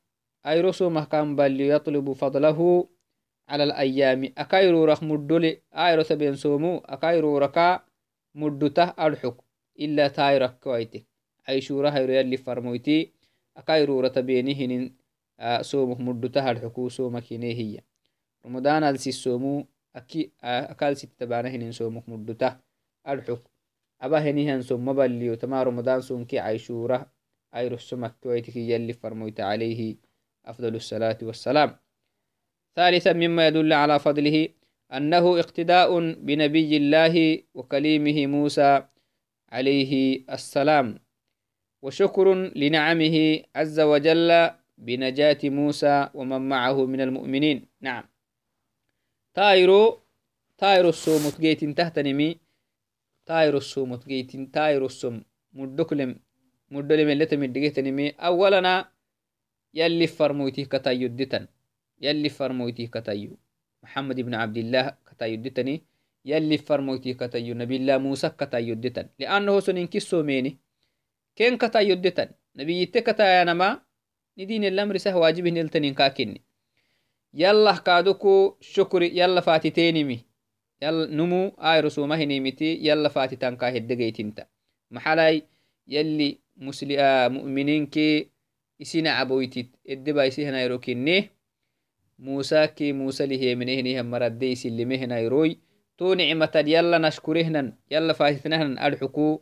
آير 0.45 0.71
سومه 0.71 1.05
كان 1.05 1.35
باليو 1.35 1.75
يطلب 1.75 2.11
فضله 2.13 2.89
على 3.49 3.63
الأيام. 3.63 4.33
أكايرو 4.37 4.85
رخ 4.85 5.03
مدولي 5.03 5.61
آيرو 5.73 6.03
سبين 6.03 6.35
سومو 6.35 6.77
أكايرو 6.77 7.37
ركا 7.37 7.85
مدته 8.35 8.83
أرحك 8.83 9.35
إلا 9.79 10.07
تايرك 10.07 10.59
كويتك 10.59 11.05
عيشورة 11.47 11.89
هيرو 11.89 12.13
يلي 12.13 12.37
فرمويتي. 12.37 13.13
أكايرو 13.57 13.99
رتبينهن 13.99 14.93
سومه 15.61 16.01
مدته 16.01 16.49
أرحكو 16.49 16.89
سومك 16.89 17.33
هي. 17.33 17.81
رمضان 18.45 18.83
ألسي 18.83 19.11
سومو 19.11 19.67
أكي 19.95 20.31
أكال 20.43 20.97
ست 20.97 21.09
تبانهن 21.19 21.71
سومك 21.71 22.09
مدته 22.09 22.57
أرحك 23.07 23.43
أبا 24.01 24.19
هنيهن 24.19 24.61
سوم 24.61 24.85
مبليو 24.87 25.35
تما 25.35 25.63
رمضان 25.63 26.01
عيشورة 26.33 27.11
أيرو 27.55 27.77
سومك 27.77 28.15
كويتك 28.23 28.55
يلي 28.55 28.93
فرمويت 28.93 29.39
عليه 29.39 29.95
أفضل 30.45 30.75
الصلاة 30.75 31.17
والسلام 31.21 31.75
ثالثا 32.75 33.13
مما 33.13 33.47
يدل 33.47 33.73
على 33.73 33.99
فضله 33.99 34.49
أنه 34.93 35.39
اقتداء 35.39 36.13
بنبي 36.13 36.77
الله 36.77 37.43
وكليمه 37.53 38.27
موسى 38.27 38.83
عليه 39.49 40.23
السلام 40.29 40.99
وشكر 41.81 42.33
لنعمه 42.55 43.43
عز 43.55 43.79
وجل 43.79 44.49
بنجاة 44.77 45.37
موسى 45.43 46.09
ومن 46.13 46.49
معه 46.49 46.85
من 46.85 47.01
المؤمنين 47.01 47.67
نعم 47.81 48.03
تايرو 49.35 49.99
تايرو 50.57 50.89
السومت 50.89 51.41
جيت 51.41 51.63
تهتنمي 51.77 52.39
تايرو 53.25 53.57
السومت 53.57 54.07
جيت 54.07 54.31
تايرو 54.55 54.85
السوم. 54.85 55.23
مدكلم 55.53 56.19
مدلم 56.71 57.09
اللي 57.09 57.25
تمدقيتنمي 57.25 58.09
أولنا 58.09 58.91
يلي 59.73 60.07
فرمويتي 60.07 60.65
كتايو 60.65 61.07
دتن 61.07 61.47
يلي 62.01 62.29
فرمويتي 62.29 62.87
كتايو 62.87 63.37
محمد 63.83 64.21
بن 64.21 64.33
عبد 64.35 64.57
الله 64.57 64.95
كتايو 65.11 65.35
دتني 65.41 65.83
يلي 66.25 66.57
فرمويتي 66.57 67.13
كتايو 67.13 67.55
نبي 67.55 67.75
الله 67.75 67.97
موسى 67.97 68.29
كتايو 68.29 68.75
دتن 68.75 69.07
لأنه 69.19 69.59
سنين 69.59 69.87
كسو 69.87 70.23
ميني. 70.23 70.57
كين 71.35 71.57
كتايو 71.57 71.95
دتن 71.95 72.29
نبي 72.55 72.81
يتكتايا 72.81 73.43
نما. 73.43 73.81
ندين 74.37 74.63
الأمر 74.63 74.97
سه 74.97 75.17
واجبه 75.17 75.49
نلتنين 75.49 75.93
كاكني 75.93 76.41
يلا 80.81 81.05
نمو 81.15 81.47
آي 81.59 81.79
رسومه 81.79 82.23
نيمتي 82.23 82.79
يلا 82.87 83.09
فاتتان 83.09 83.55
كاهد 83.57 83.87
دقيتنتا 83.87 84.45
محلاي 84.91 85.43
يلي 85.87 86.39
مسلي 86.57 86.99
آه 86.99 87.27
مؤمنين 87.27 87.85
كي 87.85 88.35
isina 88.79 89.15
caboytit 89.17 89.71
edeba 89.87 90.27
isihinayro 90.27 90.79
kinne 90.79 91.31
musa 92.19 92.67
ki 92.75 92.91
musa 92.93 93.23
liheminehinihan 93.25 94.07
maradde 94.07 94.51
isilimehinayroy 94.51 95.55
to 95.97 96.15
nicmatad 96.15 96.67
yalla 96.67 96.99
nashkurehnan 96.99 97.67
yalla 97.89 98.13
faatitnahnan 98.13 98.75
adxuku 98.85 99.39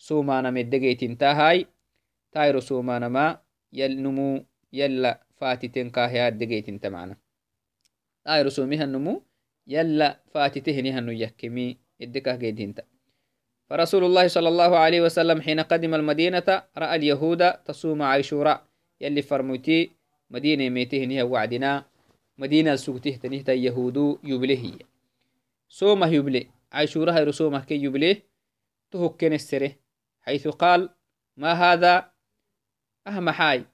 somanamedegeytintahay 0.00 1.68
tayro 2.32 2.60
somanama 2.60 3.44
numu 4.04 4.40
yalla 4.72 5.20
faatitenkahyadegeytinta 5.38 6.88
mana 6.90 7.14
tayro 8.24 8.50
somihan 8.50 8.90
numu 8.90 9.22
yalla 9.66 10.22
faatitehinihannu 10.32 11.12
yakkemi 11.12 11.78
edekah 12.00 12.38
geydinta 12.38 12.82
فرسول 13.72 14.04
الله 14.04 14.28
صلى 14.28 14.48
الله 14.52 14.72
عليه 14.76 15.00
وسلم 15.00 15.40
حين 15.40 15.60
قدم 15.64 15.94
المدينة 15.94 16.44
رأى 16.76 16.96
اليهود 16.96 17.64
تصوم 17.64 18.02
عاشوراء. 18.02 18.68
يلي 19.00 19.22
فرموتي 19.22 19.90
مدينة 20.30 20.68
ميته 20.68 21.04
نها 21.04 21.22
وعدنا 21.22 21.84
مدينة 22.38 22.76
سوته 22.76 23.16
تنهتا 23.16 23.52
يهود 23.52 24.18
يبليه 24.24 24.78
صومه 25.68 26.06
يبلي 26.06 26.46
عاشوراء 26.72 27.24
رسومه 27.24 27.64
كي 27.64 27.80
يبليه 27.80 28.22
تهكن 28.90 29.32
السره 29.32 29.72
حيث 30.20 30.48
قال 30.48 30.88
ما 31.36 31.52
هذا؟ 31.52 32.12
أهم 33.08 33.30
حاي. 33.30 33.64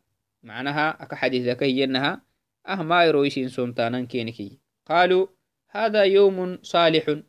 معناها 0.42 1.02
أكا 1.02 1.16
حديث 1.16 1.42
ذكي 1.42 1.84
إنها 1.84 2.22
أهما 2.68 3.04
يرويشين 3.04 3.48
سومتانا 3.48 4.04
كينكي 4.04 4.58
قالوا 4.86 5.26
هذا 5.70 6.02
يوم 6.02 6.58
صالح. 6.62 7.20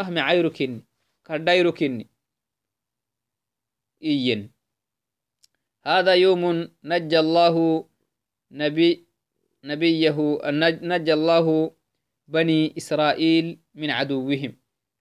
عيركن 0.00 0.82
كردايرو 1.26 1.72
كني 1.72 2.06
إيين. 4.02 4.50
هذا 5.84 6.14
يوم 6.14 6.68
نجى 6.84 7.18
الله 7.18 7.86
نبي 8.50 9.06
نبيه 9.64 10.38
نجى 10.82 11.12
الله 11.12 11.70
بني 12.28 12.74
إسرائيل 12.76 13.58
من 13.74 13.90
عدوهم. 13.90 14.52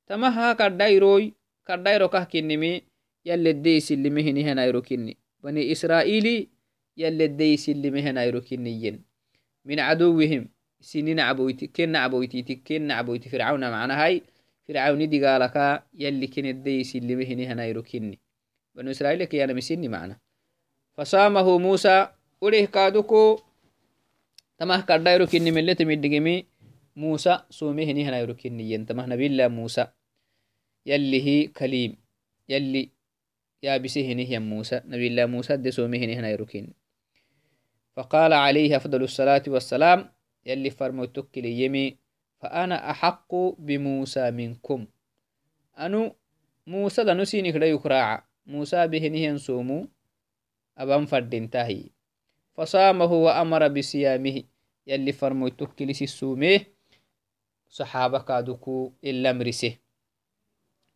تمها 0.07 0.53
كردايروي 0.53 1.33
كردايرو 1.67 2.07
كهكنمي 2.07 2.81
يلي 3.25 3.49
الديس 3.49 3.91
اللي 3.91 4.09
مهني 4.09 4.43
هنا 4.43 4.65
يروكني 4.65 5.17
بني 5.43 5.71
إسرائيلي 5.71 6.47
يلي 6.97 7.25
الديس 7.25 7.69
اللي 7.69 7.89
مهنا 7.91 8.23
يروكنيين 8.23 9.10
من 9.65 9.79
عدوهم 9.79 10.49
سنين 10.81 11.19
عبويتي 11.19 11.67
كن 11.67 11.95
عبويتي 11.95 12.55
كن 12.55 12.91
عبويتي 12.91 13.29
فرعون 13.29 13.71
معنا 13.71 14.03
هاي 14.03 14.21
fircauni 14.71 15.07
digaalaka 15.11 15.83
yalli 15.93 16.27
kinedeysillimehini 16.27 17.45
hanayro 17.45 17.83
kinni 17.83 18.19
banu 18.75 18.91
israil 18.91 19.27
kiyanamisini 19.27 19.89
macna 19.89 20.15
fasaamahu 20.95 21.59
musa 21.59 22.13
urih 22.41 22.69
kaaduko 22.69 23.41
tamah 24.57 24.85
kadhairo 24.85 25.27
kinni 25.27 25.51
meletemiddigimi 25.51 26.47
musa 26.95 27.45
somehini 27.49 28.07
hanayro 28.07 28.33
kinniyen 28.37 28.85
tamah 28.85 29.07
nabila 29.11 29.49
musa 29.49 29.91
yallihi 30.85 31.49
kaliim 31.49 31.97
yalli 32.47 32.91
yaabisehinihiyan 33.61 34.45
musa 34.45 34.85
nabila 34.85 35.27
musa 35.27 35.57
de 35.57 35.71
somehini 35.71 36.15
hanayro 36.15 36.45
kinni 36.45 36.73
فقال 37.95 38.33
عليه 38.33 38.75
أفضل 38.75 39.03
الصلاة 39.03 39.43
والسلام 39.47 40.11
يلي 40.45 40.69
فرمو 40.69 41.05
تكلي 41.05 41.63
يمي 41.63 41.97
فأنا 42.39 42.91
أحق 42.91 43.35
بموسى 43.59 44.31
منكم. 44.31 44.87
أنو 45.79 46.15
موسى 46.67 47.03
دنو 47.03 47.23
سيني 47.23 47.51
كده 47.51 47.65
يكراع؟ 47.65 48.27
موسى 48.45 48.87
بهنه 48.87 49.37
سومو 49.37 49.87
أبان 50.77 51.05
فردين 51.05 51.49
تاهي. 51.49 51.89
فصامه 52.53 53.13
وأمر 53.13 53.67
بصيامه 53.67 54.43
يلي 54.87 55.11
فرمو 55.11 55.47
تكلس 55.47 56.01
السومه 56.01 56.59
صحابة 57.69 58.19
كادوكو 58.19 58.93
إلا 59.03 59.29
أمرسه. 59.29 59.77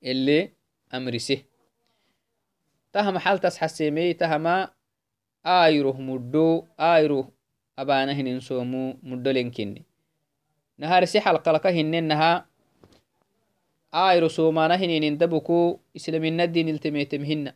اللي 0.03 0.51
أمرسه. 0.93 1.43
تهم 2.93 3.17
حال 3.17 3.39
تسحسيمي 3.39 4.13
تهما 4.13 4.74
آيروه 5.45 6.01
مدو 6.01 6.65
آيروه 6.79 7.29
أبانهن 7.79 8.39
سومو 8.39 8.97
مدو 9.03 9.31
لنكني 9.31 9.85
naharisi 10.75 11.23
xalqalaka 11.23 11.71
hinennaha 11.71 12.43
ayro 13.91 14.27
somana 14.29 14.75
hininin 14.77 15.15
dabuku 15.17 15.79
islaminadin 15.95 16.67
iltemetem 16.67 17.23
hina 17.23 17.51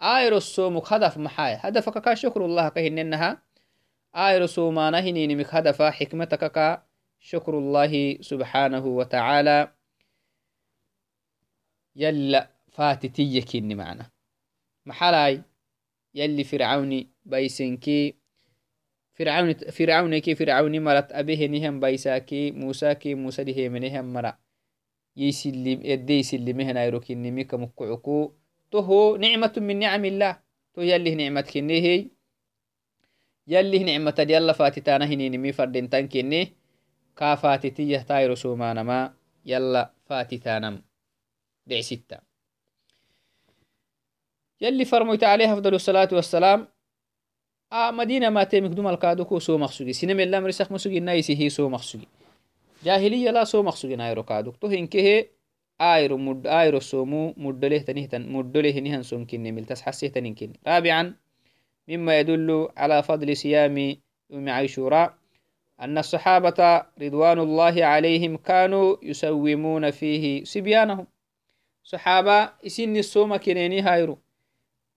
ayro 0.00 0.40
somuk 0.40 0.88
hadaf 0.88 1.20
maxay 1.20 1.60
hadafaka 1.60 2.00
ka 2.00 2.16
shukrullah 2.16 2.72
ka 2.72 2.80
hinennaha 2.80 3.36
ayro 4.16 4.48
somana 4.48 5.04
hininimik 5.04 5.52
hadafa 5.52 5.92
xikmataka 5.92 6.48
ka 6.48 6.68
shukrullahi 7.20 8.24
subhanahu 8.24 8.96
wataala 8.96 9.72
yalla 11.92 12.48
fatitiyakini 12.72 13.76
macna 13.76 14.08
maxalay 14.88 15.44
yalli 16.14 16.44
fircauni 16.44 17.10
baysenki 17.24 18.14
فرعون 19.14 19.54
فرعون 19.54 20.18
كي 20.18 20.34
فرعون 20.34 20.80
مرت 20.80 21.12
أبيه 21.12 21.46
نهم 21.46 21.80
بايساكي 21.80 22.50
موسى 22.50 22.94
كي 22.94 23.14
موسى 23.14 23.44
دي 23.44 23.68
منهم 23.68 24.12
مرا. 24.12 24.38
يسلم 25.16 25.78
يدي 25.86 26.18
يسلم 26.18 26.60
هنا 26.60 26.84
يروكي 26.84 27.14
نميك 27.14 27.54
مكعكو 27.54 28.32
تو 28.70 29.16
نعمة 29.16 29.54
من 29.56 29.78
نعم 29.78 30.04
الله. 30.04 30.42
تو 30.74 30.82
يلي 30.82 31.14
نعمة 31.14 31.40
كني 31.40 31.80
هي. 31.80 32.10
يلي 33.46 33.78
نعمة 33.78 34.26
يلا 34.28 34.52
فاتتانا 34.52 35.04
هني 35.04 35.28
نمي 35.28 35.52
فردين 35.52 35.90
تنكني 35.90 36.52
كافاتتي 37.16 37.90
يهتاي 37.90 38.26
رسومانا 38.26 38.82
ما 38.82 39.14
يلا 39.46 39.94
فاتتانم. 40.06 40.82
دع 41.66 41.80
ستة 41.80 42.33
يلي 44.60 44.84
فرميت 44.84 45.24
عليه 45.24 45.52
أفضل 45.52 45.74
الصلاة 45.74 46.08
والسلام. 46.12 46.68
مدينة 47.72 48.30
ما 48.30 48.44
تيمك 48.44 48.70
دوم 48.70 48.88
الكادوكو 48.88 49.38
سو 49.38 49.58
مخسوجي 49.58 49.92
سينما 49.92 50.22
اللي 50.22 50.40
مرسخ 50.40 50.72
مسوجي 50.72 51.00
نايسي 51.00 51.40
هي 51.40 51.48
سو 51.48 51.68
مخسوجي 51.68 52.08
جاهلية 52.84 53.30
لا 53.30 53.44
سو 53.44 53.62
مخسوجي 53.62 53.96
نايرو 53.96 54.22
كادوك 54.22 54.56
تو 54.56 54.66
هنكه 54.66 55.26
آيرو 55.80 56.16
مد 56.16 56.46
آيرو 56.46 56.80
سومو 56.80 57.34
مدله 57.36 57.78
تنهتن 57.78 58.32
مدله 58.32 58.80
نهن 58.80 59.02
سوم 59.02 59.26
كني 59.26 59.52
ملتس 59.52 59.82
حسيه 59.82 60.08
تنين 60.08 60.52
رابعا 60.66 61.14
مما 61.88 62.20
يدل 62.20 62.68
على 62.76 63.02
فضل 63.02 63.36
صيام 63.36 63.96
يوم 64.30 64.48
عاشوراء 64.48 65.14
أن 65.80 65.98
الصحابة 65.98 66.82
رضوان 67.02 67.38
الله 67.38 67.84
عليهم 67.84 68.36
كانوا 68.36 68.96
يسومون 69.02 69.90
فيه 69.90 70.44
صبيانهم. 70.44 71.06
صحابة 71.84 72.52
إسني 72.66 72.98
الصوم 72.98 73.36
كنيني 73.36 73.80
هايرو. 73.80 74.18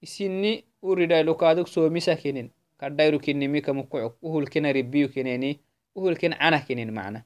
إسني 0.02 0.64
أريد 0.84 1.12
لكادوك 1.12 1.66
سومي 1.66 2.00
سكنين 2.00 2.50
kadairu 2.82 3.20
kinimi 3.20 3.62
kamukucuk 3.62 4.18
uhulkena 4.22 4.72
ribiyu 4.72 5.08
kineni 5.08 5.60
uhulken 5.94 6.34
canah 6.34 6.66
kinin 6.66 6.90
macna 6.90 7.22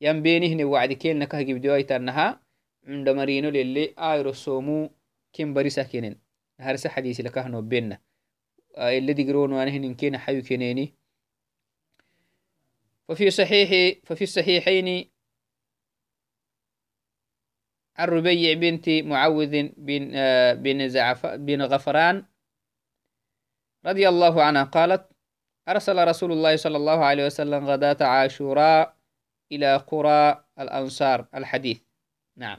yan 0.00 0.18
benihne 0.22 0.64
wacdi 0.66 0.96
kelna 0.98 1.26
kahgibdiwaitanaha 1.30 2.40
cunda 2.82 3.14
marino 3.14 3.50
lele 3.50 3.94
ayro 3.96 4.34
somu 4.34 4.90
ken 5.32 5.54
barisa 5.54 5.84
kinen 5.84 6.18
harisa 6.58 6.90
xadiisilakahno 6.90 7.62
benna 7.62 8.02
ele 8.74 9.14
digironwanihnin 9.14 9.94
kena 9.94 10.18
xayu 10.18 10.42
keneni 10.42 10.94
ففي 13.10 13.30
صحيح 13.30 13.70
ففي 14.06 14.24
الصحيحين 14.24 15.10
عن 17.97 18.07
ربيع 18.07 18.53
بنت 18.53 18.89
معوذ 18.89 19.69
بن, 19.77 20.11
آه، 20.15 20.53
بن, 20.53 20.89
زعف 20.89 21.25
بن 21.25 21.61
غفران 21.61 22.25
رضي 23.85 24.09
الله 24.09 24.43
عنها 24.43 24.63
قالت 24.63 25.09
أرسل 25.69 26.07
رسول 26.07 26.31
الله 26.31 26.55
صلى 26.55 26.77
الله 26.77 27.05
عليه 27.05 27.25
وسلم 27.25 27.65
غداة 27.65 28.05
عاشوراء 28.05 28.95
إلى 29.51 29.77
قرى 29.77 30.45
الأنصار. 30.59 31.27
الحديث. 31.35 31.79
نعم. 32.37 32.57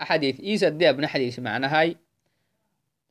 أحاديث 0.00 0.40
إيسا 0.40 0.68
دي 0.68 0.90
ابن 0.90 1.06
حديث 1.06 1.38
معنى 1.38 1.66
هاي. 1.66 1.96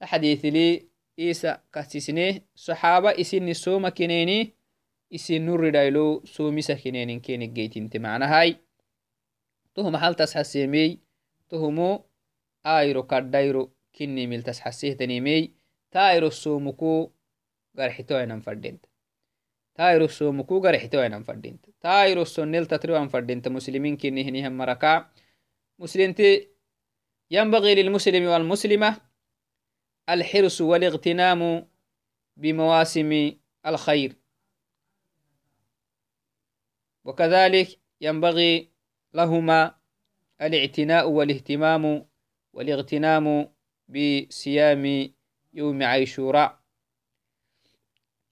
أحاديث 0.03 0.45
لي 0.45 0.87
إيسا 1.19 1.61
كاسسنه 1.73 2.41
صحابة 2.55 3.21
إسن 3.21 3.53
سوما 3.53 3.89
كنيني. 3.89 4.53
إسن 5.15 5.41
نور 5.41 5.69
دايلو 5.69 6.25
سومي 6.25 6.61
سكنين 6.61 7.19
كيني 7.19 7.47
جيتين 7.47 7.89
معنى 8.01 8.25
هاي. 8.25 8.57
تهم 9.75 9.97
حال 9.97 10.15
تسحسيمي؟ 10.15 11.06
كردايرو 13.01 13.71
كني 13.95 14.27
ميل 14.27 14.43
تسحسيه 14.43 14.93
تنيمي 14.93 15.53
تايرو 15.91 16.29
سومكو 16.29 17.11
garxitoainan 17.77 18.41
fadinta 18.41 18.89
tairusomuku 19.77 20.61
garxitoainan 20.65 21.23
fadinta 21.23 21.69
tairusonel 21.79 22.65
tatriwan 22.65 23.09
fadinta 23.09 23.49
musliminkinihinihan 23.49 24.53
maraka 24.53 25.13
مسلمتي 25.79 26.49
ينبغي 27.31 27.75
للمسلم 27.75 28.23
والمسلمة 28.25 29.01
الحرص 30.09 30.61
والاغتنام 30.61 31.67
بمواسم 32.37 33.31
الخير. 33.65 34.15
وكذلك 37.05 37.79
ينبغي 38.01 38.71
لهما 39.13 39.76
الاعتناء 40.41 41.09
والاهتمام 41.09 42.05
والاغتنام 42.53 43.25
بصيام 43.89 44.83
يوم 45.53 45.83
عيشوراء 45.83 46.59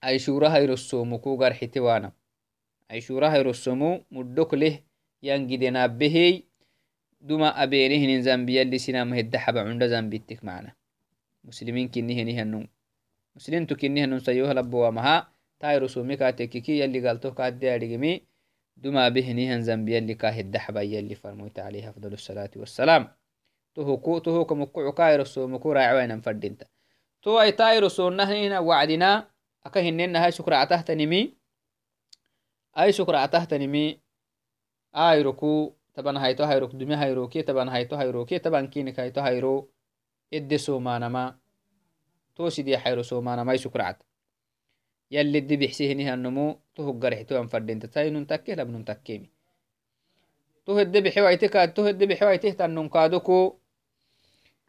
عيشوراء 0.03 0.51
هير 0.51 0.73
الصومو 0.73 1.17
كو 1.17 1.35
غار 1.35 1.53
حتوانا. 1.53 2.11
عيشوراء 2.91 3.31
هير 3.31 3.49
الصومو 3.49 4.03
مدوك 4.11 4.53
له 4.53 4.79
ينجدنا 5.23 5.87
به 5.87 6.43
دوما 7.21 7.63
أبيره 7.63 8.05
ننزنبيا 8.11 8.61
اللي 8.61 8.77
سينا 8.77 9.03
مهد 9.03 9.35
حبا 9.35 9.61
عند 9.61 9.83
زنبيتك 9.87 10.43
معنا. 10.43 10.75
مسلمين 11.43 11.87
كنيه 11.89 12.23
نيه 12.23 12.41
النوم 12.41 12.67
مسلمين 13.35 13.67
تو 13.67 13.75
كنيه 13.75 14.05
نوم 14.05 14.19
سيوه 14.19 14.53
لبوامها 14.53 15.29
تاي 15.59 15.77
رسومي 15.77 16.15
كاتيكي 16.17 16.79
يلي 16.79 16.99
غالتو 17.05 17.33
كاتيا 17.33 17.77
ديجمي 17.77 18.21
duma 18.75 19.05
abehinihan 19.05 19.63
zambiyalli 19.63 20.15
ka 20.15 20.31
hedda 20.31 20.59
haba 20.59 20.83
yalli 20.83 21.15
farmoyta 21.15 21.65
alayhi 21.65 21.87
afdal 21.87 22.13
الsalati 22.13 22.59
wassalam 22.59 23.07
tuhuku 23.73 24.21
tuhuka 24.21 24.55
mukucu 24.55 24.91
kairossomuku 24.93 25.73
raacwainan 25.73 26.21
fadinta 26.21 26.65
to 27.21 27.39
ay 27.39 27.51
tairosonnahina 27.51 28.61
wacdina 28.61 29.27
aka 29.63 29.79
hinenahai 29.81 30.31
sukractahtanimi 30.31 31.35
ai 32.73 32.93
sukractahtanimi 32.93 33.99
airoku 34.93 35.75
taban 35.95 36.17
hayto 36.17 36.45
hayrok 36.45 36.71
dume 36.75 36.95
hayroke 36.95 37.43
taban 37.43 37.69
hayto 37.69 37.97
hayroke 37.97 38.39
taban 38.39 38.67
kinik 38.67 38.95
hayto 38.95 39.21
hayro 39.21 39.67
edde 40.31 40.57
somanama 40.59 41.39
tosidia 42.35 42.79
hayro 42.79 43.03
somanamai 43.03 43.57
sukracta 43.59 44.03
yalli 44.03 44.05
edde 44.05 44.14
bixsihinihannomu 44.14 44.14
tohoggarexitoan 44.14 44.14
fadenta 44.14 44.14
tainun 47.95 48.25
takke 48.25 48.55
labnun 48.55 48.85
takkemi 48.85 49.29
to 50.65 50.75
hedde 50.77 51.01
bixe 51.05 51.49
ka 51.49 51.67
to 51.67 51.83
hedde 51.87 52.05
bixe 52.07 52.25
waiteh 52.25 52.55
tannun 52.55 52.89
kaadoko 52.89 53.59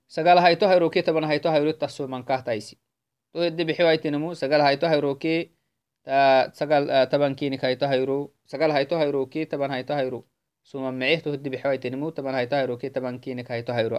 sagal 0.08 0.38
hayto 0.38 0.66
hayroke 0.68 1.02
taban 1.02 1.24
hayto 1.24 1.50
hayro 1.50 1.72
tassomankahtaisi 1.72 2.78
to 3.32 3.38
hedde 3.40 3.62
bixiwaitinemu 3.68 4.34
sagal 4.34 4.62
hayto 4.62 4.86
hayroke 4.86 5.50
sagal 6.58 6.86
tabankinik 7.10 7.62
hayto 7.62 7.86
hayro 7.86 8.18
sagal 8.46 8.70
hayto 8.72 8.96
hayroke 8.98 9.46
taban 9.46 9.70
hayto 9.70 9.94
hayro 9.94 10.20
sumamece 10.62 11.22
to 11.24 11.32
hedde 11.32 11.48
bixiwaitinemu 11.50 12.12
taban 12.12 12.34
hayto 12.34 12.56
hayroke 12.56 12.90
tabankinik 12.90 13.48
hayto 13.48 13.72
hayro 13.72 13.96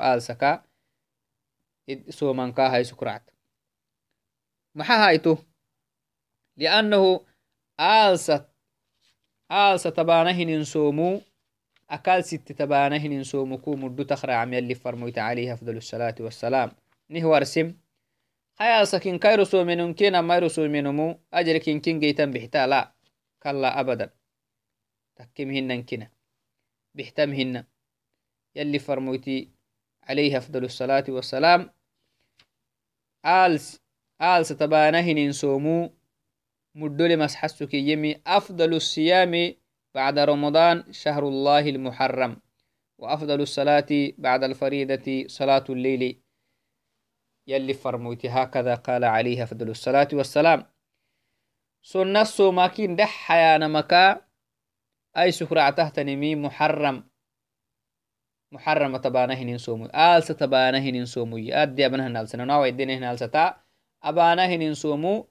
لأنه 6.58 7.26
آلسة 7.80 8.46
آلسة 9.52 9.90
تبانهن 9.90 10.60
نسومو 10.60 11.22
أكل 11.90 12.24
ست 12.24 12.52
تبانهن 12.52 13.20
نسومو 13.20 13.58
كوم 13.58 13.84
ودو 13.84 14.04
تخرى 14.04 14.34
عمي 14.34 14.58
اللي 14.58 14.76
فرمويت 14.76 15.18
عليها 15.18 15.54
أفضل 15.54 15.78
الصلاة 15.78 16.16
والسلام. 16.20 16.72
نهو 17.10 17.36
أرسم. 17.36 17.74
خيال 18.60 18.88
سكين 18.88 19.20
كاي 19.20 19.36
رسو 19.36 19.64
منون 19.64 19.94
كينا 19.94 20.22
ما 20.22 20.40
رسو 20.40 20.68
منومو 20.68 21.20
أجر 21.34 21.58
كين 21.58 21.80
كين 21.80 22.00
جيتا 22.00 22.26
بحتا؟ 22.26 22.68
لا. 22.68 22.94
كلا 23.44 23.80
أبدا. 23.80 24.10
تكيم 25.16 25.52
هنن 25.52 25.84
كينا 25.84 26.12
بحتم 26.96 27.34
هنن 27.34 27.64
يلي 28.56 28.80
فرمويتي 28.80 29.52
عليه 30.04 30.38
أفضل 30.38 30.66
الصلاة 30.66 31.06
والسلام. 31.10 31.70
آلس 33.26 33.82
آلس 34.22 34.50
تبانهن 34.50 35.28
نسومو 35.28 35.97
مدل 36.78 37.20
مسحسك 37.20 37.74
يمي 37.74 38.22
أفضل 38.28 38.74
الصيام 38.74 39.54
بعد 39.96 40.20
رمضان 40.20 40.94
شهر 40.94 41.28
الله 41.28 41.70
المحرم 41.70 42.38
وأفضل 42.98 43.42
الصلاة 43.42 43.88
بعد 44.18 44.44
الفريدة 44.44 45.28
صلاة 45.28 45.64
الليل. 45.70 46.22
يلي 47.48 47.74
فرموتي 47.74 48.30
هكذا 48.30 48.76
قال 48.76 49.04
عليه 49.04 49.44
أفضل 49.44 49.70
الصلاة 49.70 50.08
والسلام. 50.14 50.66
سنة 51.82 52.24
سوماكين 52.24 52.96
دح 52.96 53.10
حيانا 53.10 53.68
مكا 53.68 54.22
أي 55.18 55.32
سكرع 55.32 55.70
تهتنمي 55.70 56.36
محرم. 56.36 57.10
محرم 58.52 58.98
تبانهن 58.98 59.58
سومو 59.58 59.86
آل 59.86 60.24
ستبانهن 60.24 61.06
سومو 61.06 61.38
أدي 61.38 61.86
أبنهن 61.86 62.12
نالسنا 62.12 62.46
ناو 62.46 62.66
يدينهن 62.66 63.02
نالستا. 63.02 63.62
أبانهن 64.04 64.74
سومو 64.74 65.28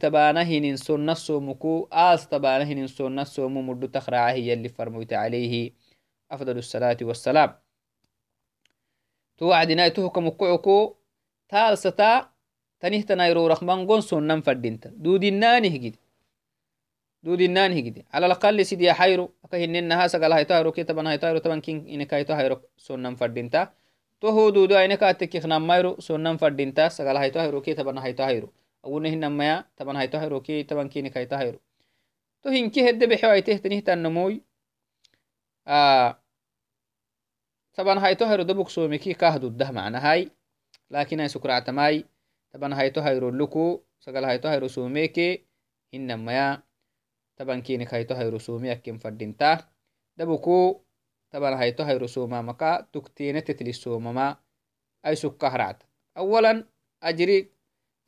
تبانهن 0.00 0.76
سنة 0.76 1.14
سومكو 1.14 1.88
آل 1.92 2.18
ستبانهن 2.18 2.86
سنة 2.86 3.24
سومو 3.24 3.62
مدو 3.62 3.86
تخرعه 3.86 4.32
يلي 4.32 4.68
فرموت 4.68 5.12
عليه 5.12 5.72
أفضل 6.30 6.58
الصلاة 6.58 6.96
والسلام 7.02 7.50
توعدنا 9.38 9.88
تهكم 9.88 10.28
كعكو 10.28 10.98
taalsata 11.48 12.28
tanihtanairorakmangon 12.78 14.02
sonnan 14.02 14.42
fadinta 14.44 14.92
dudinanihgid 15.04 15.96
dudinanihgid 17.24 18.04
alalaqali 18.12 18.64
sidia 18.64 18.94
hayro 18.94 19.32
aka 19.44 19.56
hinenaha 19.56 20.08
sagalhayto 20.12 20.54
hayro 20.54 20.72
ke 20.76 20.84
taban 20.84 21.06
hayto 21.08 21.26
hayro 21.26 21.40
taban 21.40 21.60
kin 21.64 21.88
inekayto 21.88 22.36
hayro 22.36 22.60
sonnan 22.76 23.16
fadinta 23.16 23.72
toho 24.20 24.52
dudu 24.52 24.76
ainekaatekiknamayro 24.76 25.96
sonnan 26.04 26.38
fadinta 26.38 26.90
sagalhayto 26.90 27.40
hayro 27.40 27.64
ke 27.64 27.74
taban 27.74 27.98
hayto 27.98 28.22
hayro 28.22 28.52
awune 28.82 29.10
hinamaya 29.10 29.64
taban 29.76 29.96
hayto 29.96 30.18
hayro 30.18 30.40
ke 30.40 30.64
taban 30.64 30.88
kinikayto 30.88 31.36
hayro 31.36 31.58
to 32.42 32.50
hinki 32.50 32.82
hedde 32.82 33.06
bexewaitehtanihtannamoy 33.06 34.40
taban 37.74 37.98
hayto 37.98 38.26
hayro 38.26 38.44
dabuk 38.44 38.70
someki 38.70 39.14
kahduddah 39.14 39.70
macnahay 39.72 40.30
lakin 40.90 41.20
ay 41.20 41.28
sukractamai 41.28 42.04
taban 42.52 42.72
hayto 42.72 43.02
hayroluku 43.02 43.82
sagal 44.00 44.24
hayto 44.24 44.48
hayro 44.48 44.68
sumeke 44.68 45.44
hinamaya 45.92 46.62
taban 47.36 47.62
kinik 47.62 47.90
hayto 47.90 48.14
hayro 48.14 48.38
sumi 48.38 48.70
akken 48.70 48.98
fadinta 48.98 49.68
dabuku 50.16 50.80
taban 51.30 51.54
hayto 51.60 51.84
hayro 51.84 52.08
sumamaka 52.08 52.88
tuktine 52.92 53.42
tetlisomama 53.42 54.40
ay 55.04 55.14
sukkahracta 55.14 55.86
awalan 56.18 56.64
ajri 57.00 57.52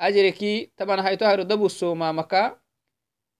ajriki 0.06 0.72
taban 0.76 1.00
hayto 1.04 1.24
hayro 1.28 1.44
dabu 1.44 1.68
somamaka 1.68 2.42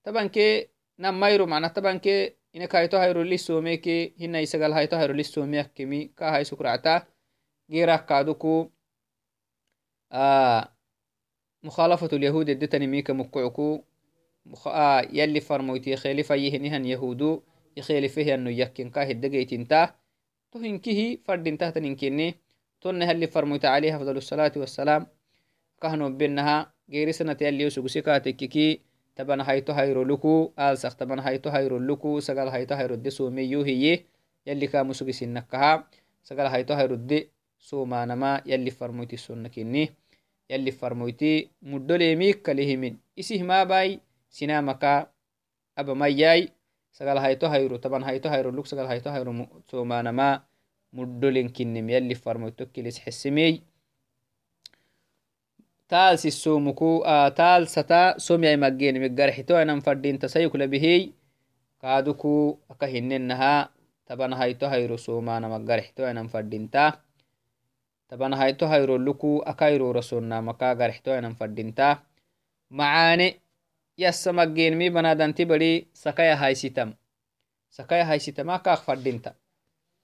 tabanke 0.05 0.69
namayro 0.97 1.45
mana 1.49 1.69
tabanke 1.69 2.37
inek 2.53 2.71
hayto 2.71 2.97
hayro 3.01 3.23
lisomeke 3.23 4.13
hinai 4.21 4.45
sagal 4.47 4.73
hayto 4.77 4.95
hayro 4.99 5.13
lisomi 5.13 5.57
akkemi 5.57 6.13
ka 6.17 6.31
hay 6.31 6.45
sukracta 6.45 7.07
gerakkaduku 7.71 8.71
مخالفة 11.63 12.09
اليهود 12.13 12.49
ادتني 12.49 12.87
ميكا 12.87 13.13
مكعكو 13.13 13.83
آه 14.67 15.01
يلي 15.13 15.39
فرمويتي 15.39 15.95
خيلفة 15.95 16.35
يهنهن 16.35 16.85
يهودو 16.85 17.41
يخيلفه 17.77 18.33
أنه 18.33 18.49
يكن 18.49 18.89
كاه 18.89 19.11
الدقيت 19.11 19.53
انتاه 19.53 19.95
تهنكه 20.51 21.17
فرد 21.25 21.47
انتاه 21.47 21.69
تنكني 21.69 22.35
تنها 22.81 23.11
اللي 23.11 23.27
فرمويت 23.27 23.65
عليه 23.65 23.95
أفضل 23.95 24.17
الصلاة 24.17 24.51
والسلام 24.55 25.07
هايرو 29.71 30.03
لكو 30.03 30.53
آل 30.59 30.77
سخ 30.77 30.95
تبان 30.95 31.19
هايتو 31.19 31.49
هايرو 31.49 31.77
لكو 31.77 32.19
سقال 32.19 32.47
هايتو 32.47 32.75
هايرو 32.75 32.95
دسو 32.95 33.29
ميو 33.29 33.61
هي 33.61 33.99
يلي 34.47 34.67
كامو 34.67 34.93
سوق 34.93 35.09
سنكها 35.09 35.87
sagal 36.23 36.47
hayto 36.53 36.75
hayrudde 36.77 37.29
somanama 37.57 38.41
yalli 38.45 38.71
farmoyti 38.71 39.17
sonnakini 39.17 39.89
yalli 40.49 40.71
farmoyti 40.71 41.49
muddoleemikkalihimin 41.61 42.97
isih 43.17 43.41
mabai 43.43 43.99
sinamaka 44.29 45.09
abamayai 45.75 46.53
sagal 46.93 47.17
hayto 47.17 47.49
hayro 47.49 47.77
taban 47.81 48.03
hayto 48.03 48.29
hayroluk 48.29 48.67
sagal 48.69 48.87
hayto 48.87 49.09
hayro 49.09 49.33
somanama 49.71 50.45
muddolenkinim 50.93 51.89
yalli 51.89 52.15
farmoytokkilis 52.15 53.01
xesimey 53.01 53.65
taalsisomuku 55.91 57.03
taalsata 57.35 58.15
somyai 58.25 58.57
maggenimi 58.63 59.09
garxitoanan 59.19 59.83
fadinta 59.85 60.31
sayuklabihey 60.31 61.11
kaaduku 61.81 62.59
aka 62.71 62.87
hinenaha 62.87 63.69
taban 64.07 64.33
hayto 64.39 64.65
hayro 64.71 64.97
somanama 64.97 65.59
garxitoanan 65.59 66.31
fadinta 66.31 67.03
taban 68.07 68.33
hayto 68.39 68.67
hayroluku 68.71 69.43
akayrora 69.51 70.01
sonnamaka 70.01 70.75
garxitoanan 70.79 71.35
fadinta 71.35 71.87
macaane 72.71 73.27
yassa 73.97 74.31
maggenimi 74.33 74.87
banadanti 74.95 75.43
bari 75.45 75.71
sakaya 75.93 76.35
haysitam 76.39 76.95
sakaya 77.69 78.05
haysitama 78.05 78.59
kaak 78.63 78.81
fadinta 78.87 79.35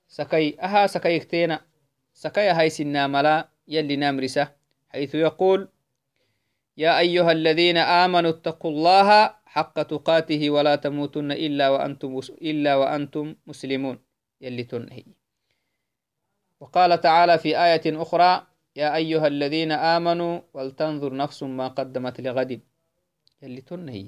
سكي 0.08 0.56
أها 0.62 0.88
سكي 0.88 1.18
اكتينا 1.18 1.60
سكي 2.14 2.50
هاي 2.50 2.70
سنا 2.70 3.08
ملا 3.08 3.50
يلي 3.68 3.96
نامرسة 3.96 4.48
حيث 4.90 5.16
يقول 5.16 5.68
يا 6.78 6.99
أيها 6.99 7.32
الذين 7.32 7.78
آمنوا 7.78 8.30
اتقوا 8.30 8.71
الله 8.71 9.09
حق 9.45 9.82
تقاته 9.82 10.49
ولا 10.49 10.75
تموتن 10.75 11.32
إلا 11.32 11.69
وأنتم, 11.69 12.19
إلا 12.41 12.75
وأنتم 12.75 13.36
مسلمون. 13.47 13.97
يلي 14.41 14.63
تنهي. 14.63 15.03
وقال 16.59 17.01
تعالى 17.01 17.38
في 17.38 17.57
آية 17.57 17.86
أخرى 17.86 18.47
يا 18.75 18.95
أيها 18.95 19.28
الذين 19.28 19.71
آمنوا 19.71 20.41
ولتنظر 20.53 21.15
نفس 21.15 21.43
ما 21.43 21.67
قدمت 21.67 22.21
لغد. 22.21 22.61
يلي 23.41 23.61
تنهي. 23.61 24.05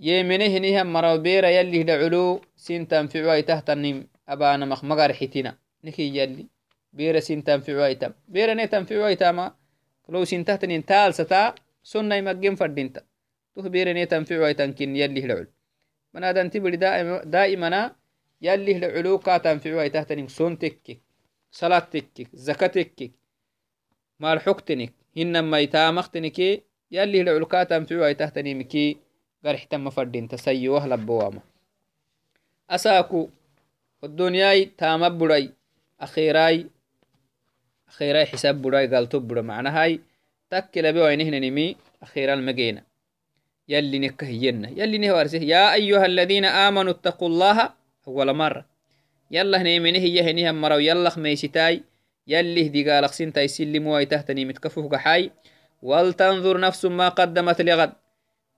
يمنه 0.00 0.58
نهم 0.58 0.92
مرو 0.92 1.18
بيرا 1.18 1.48
يلي 1.48 1.82
دعلو 1.82 2.40
سين 2.56 2.88
تنفعوا 2.88 3.40
تهتنم 3.40 4.06
أبانا 4.28 4.64
مغار 4.64 5.12
حتنا 5.12 5.58
نكي 5.84 6.16
يلي. 6.16 6.46
بيرا 6.92 7.20
سين 7.20 7.44
تنفعوا 7.44 7.92
بيرا 8.28 8.54
ني 8.54 8.66
تنفعوا 8.66 9.14
تاما. 9.14 9.67
لو 10.08 10.24
سين 10.24 10.44
تهتنين 10.44 10.84
تال 10.84 11.14
ستا 11.14 11.54
سنة 11.82 12.14
يمجن 12.14 12.54
فردينتا 12.54 13.02
تو 13.54 13.68
بيرا 13.68 13.92
ني 13.92 14.06
تنفعوا 14.06 14.52
تنكين 14.52 14.96
يلي 14.96 15.20
دعل 15.20 15.46
من 16.14 16.24
هذا 16.24 16.40
أنت 16.40 16.56
بدي 16.56 16.76
دائما 16.76 17.24
دائما 17.24 17.94
يلي 18.42 18.72
العلو 18.76 19.18
كا 19.18 19.38
تنفعوا 19.38 19.88
تهتنين 19.88 20.28
سون 20.28 20.58
تكك 20.58 20.98
صلاة 21.50 21.78
تكك 21.78 22.28
زكاة 22.34 22.66
تكك 22.66 23.10
مال 24.20 24.40
حكتنك 24.40 24.92
هنما 25.16 25.58
يتامختنك 25.60 26.38
يلي 26.90 27.20
العلو 27.20 27.46
كا 27.46 27.64
تنفعوا 27.64 28.12
تهتنين 28.12 28.58
مكي 28.58 29.08
garxitama 29.42 29.90
fadinta 29.90 30.38
sayiwah 30.38 30.86
labowama 30.86 31.40
asaku 32.68 33.30
odoniyai 34.02 34.66
tama 34.66 35.10
burai 35.10 35.54
akhirai 35.98 36.66
akhirai 37.90 38.26
xisab 38.26 38.56
burai 38.62 38.86
galto 38.88 39.20
bura 39.20 39.42
macnahai 39.42 40.00
takke 40.50 40.82
labe 40.82 41.00
wainihninimi 41.06 41.76
akhiral 42.04 42.42
magena 42.42 42.82
يلي 43.68 43.98
نكهينا 43.98 44.68
يلي 44.80 44.98
نهوارسه 44.98 45.38
يا 45.38 45.74
أيها 45.74 46.06
الذين 46.06 46.44
آمنوا 46.44 46.92
اتقوا 46.92 47.28
الله 47.28 47.70
أول 48.08 48.32
مرة. 48.32 48.64
يلا 49.30 49.62
هنيمنه 49.62 49.98
يهنيها 49.98 50.52
مرو 50.52 50.78
يلا 50.78 51.10
خميستاي 51.10 51.82
يلي 52.26 52.66
هدي 52.66 52.90
قالق 52.90 53.12
سنتاي 53.12 53.48
سلموا 53.48 54.04
تهتني 54.04 54.44
متكفوه 54.44 54.98
حي 54.98 55.30
ولتنظر 55.82 56.60
نفس 56.60 56.84
ما 56.84 57.08
قدمت 57.08 57.60
لغد. 57.60 57.92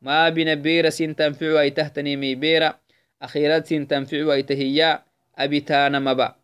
ما 0.03 0.29
بنا 0.29 0.55
بيرا 0.55 0.91
سين 0.91 1.17
تنفعوا 1.17 1.61
أي 1.61 1.71
تهتني 1.71 2.17
مي 2.17 2.35
بيرا 2.35 2.79
أخيرات 3.23 3.67
سين 3.67 3.89
تنفعوا 3.89 4.33
أي 4.33 4.43
تهيا 4.43 5.03
أبتانا 5.39 5.99
مبا. 5.99 6.35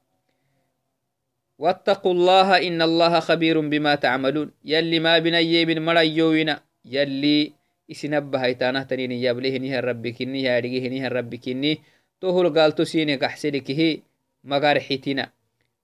واتقوا 1.59 2.13
الله 2.13 2.69
إن 2.69 2.83
الله 2.83 3.21
خبير 3.21 3.61
بما 3.61 3.95
تعملون. 3.95 4.51
يلي 4.65 5.01
ما 5.01 5.19
بنا 5.19 5.41
بني 5.41 5.65
من 5.65 5.85
مريوين 5.85 6.57
يلي 6.85 7.53
إسنبه 7.91 8.51
إتانه 8.51 8.83
تنيني 8.83 9.23
يبليه 9.23 9.59
نيها 9.59 9.81
ربك 9.81 10.23
نيها 10.23 10.59
ربك 10.59 10.89
نيها 10.93 11.09
ربك 11.09 11.49
نيها 11.49 11.79
تهل 12.21 12.59
قال 12.59 12.73
تسيني 12.75 13.17
قحسلك 13.17 13.71
هي 13.71 14.01
مغار 14.45 14.81
حيتنا. 14.81 15.33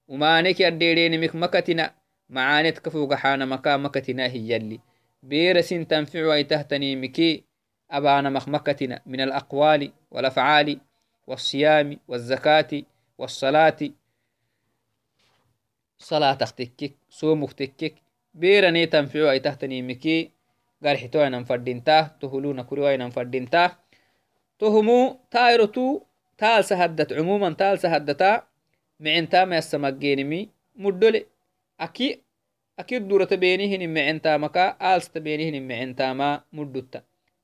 وما 0.08 0.42
نك 0.42 0.60
يرديرين 0.60 1.20
مك 1.20 1.34
مكتنا. 1.34 1.94
معانت 2.28 2.78
كفو 2.78 3.06
قحان 3.06 3.48
مكا 3.48 3.76
مكتنا 3.76 4.26
هي 4.26 4.52
يلي. 4.52 4.80
بيرس 5.22 5.68
تنفع 5.68 6.40
إتاه 6.40 6.66
مكي 6.72 7.44
أبان 7.90 8.32
مخمكتنا 8.32 9.00
من 9.06 9.20
الأقوال 9.20 9.92
والأفعال 10.10 10.80
والصيام 11.26 11.98
والزكاة 12.08 12.82
والصلاة 13.18 13.78
صلاة 16.10 16.34
تختكك 16.34 16.92
صومك 17.10 17.52
تكك 17.52 17.94
بيرني 18.34 18.86
تنفعو 18.86 19.30
أي 19.30 19.40
تحتني 19.40 19.82
مكي 19.82 20.30
قرحتو 20.84 21.20
أنا 21.26 21.44
فردينتا 21.44 21.98
تهلون 22.20 22.62
كريو 22.62 22.86
أنا 22.86 23.10
فردينتا 23.10 23.64
تهمو 24.58 25.16
تايرتو 25.30 26.00
تال 26.38 26.64
سهدت 26.64 27.12
عموما 27.12 27.50
تال 27.60 27.78
سهدتا 27.78 28.42
معنتا 29.00 29.44
ما 29.44 29.56
يسمجينمي 29.56 30.48
مدولي 30.76 31.26
أكي 31.80 32.20
أكيد 32.78 33.08
دورة 33.08 33.28
بينهن 33.42 33.94
معنتا 33.94 34.36
مكا 34.36 34.64
آلس 34.96 35.08
تبينهن 35.10 35.68
معنتا 35.68 36.12
ما 36.12 36.40
مدوتا 36.52 37.02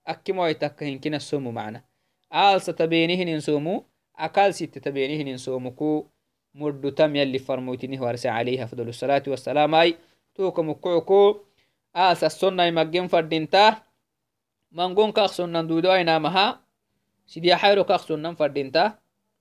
akkimoaitakka 0.09 0.85
hinkina 0.85 1.21
somu 1.21 1.53
mana 1.53 1.81
aalsa 2.33 2.73
tabenihinin 2.73 3.41
somu 3.41 3.85
akal 4.15 4.53
sitte 4.53 4.81
tabenihinin 4.81 5.39
somuku 6.59 6.83
muddutam 6.83 7.15
yalli 7.15 7.39
farmoytinih 7.39 8.01
warse 8.01 8.27
alayhi 8.27 8.61
afdal 8.61 8.89
الصلاة 8.89 9.23
والسلام 9.27 9.75
ay 9.75 9.97
tuka 10.35 10.63
mukucuku 10.63 11.41
aalsa 11.95 12.31
sonnai 12.31 12.71
maggen 12.73 13.09
fadinta 13.09 13.83
mangon 14.71 15.13
kaq 15.13 15.31
sonnan 15.31 15.67
dudo 15.67 15.91
ainamaha 15.91 16.59
sidia 17.27 17.57
hayro 17.57 17.85
kaq 17.85 18.03
sonnan 18.03 18.37
fadinta 18.37 18.99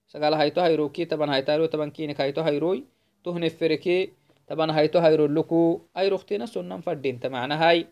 sagal 0.07 0.34
hayto 0.38 0.61
hayroki 0.61 1.05
taban 1.05 1.30
haytaro 1.30 1.68
taban 1.68 1.91
kinik 1.91 2.18
hayto 2.18 2.43
hayroy 2.43 2.86
tuhnefereke 3.24 4.13
taban 4.47 4.70
hayto 4.72 5.01
hayroluku 5.01 5.82
ayroktina 5.93 6.47
sonnan 6.47 6.82
fadinta 6.82 7.30
macnahay 7.30 7.86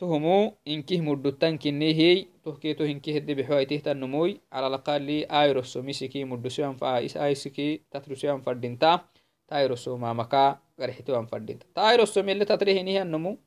تهمو 0.00 0.56
إنكه 0.68 1.00
مدتان 1.00 1.58
كنيهي 1.58 2.26
تهكيتو 2.44 2.84
إنكه 2.84 3.16
الدبحوائته 3.16 3.76
تنموي 3.76 4.40
على 4.52 4.66
الأقل 4.66 5.08
آيروسو 5.28 5.82
ميسكي 5.82 6.24
مدسيان 6.24 6.76
فايس 6.76 7.16
آيسكي 7.16 7.80
تترسيان 7.90 8.40
فردينتا. 8.40 9.00
تايروسو 9.48 9.96
مامكا 9.96 10.58
غرحتوان 10.80 11.26
فردينتا. 11.26 11.66
تايروسو 11.74 12.22
ميلي 12.22 12.44
تتريهنيه 12.44 13.02
النمو 13.02 13.38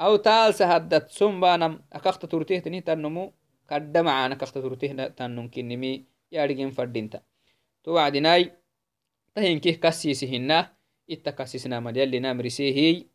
أو 0.00 0.16
تال 0.16 0.54
سهدت 0.54 1.10
سنبانم 1.10 1.80
أكخت 1.92 2.26
ترتيه 2.26 2.58
تنيه 2.58 2.80
تنمو 2.80 3.32
كد 3.68 3.98
معانا 3.98 4.34
كخت 4.34 4.58
ترتيه 4.58 4.92
تنم 4.92 5.48
كنمي 5.48 6.04
يارجين 6.32 6.70
فردينتا. 6.70 7.20
توعدناي 7.84 8.52
تهينكه 9.34 9.70
كسيسهن 9.70 10.66
إتكسسنا 11.10 11.80
مديال 11.80 12.10
لنامرسيهي 12.10 13.06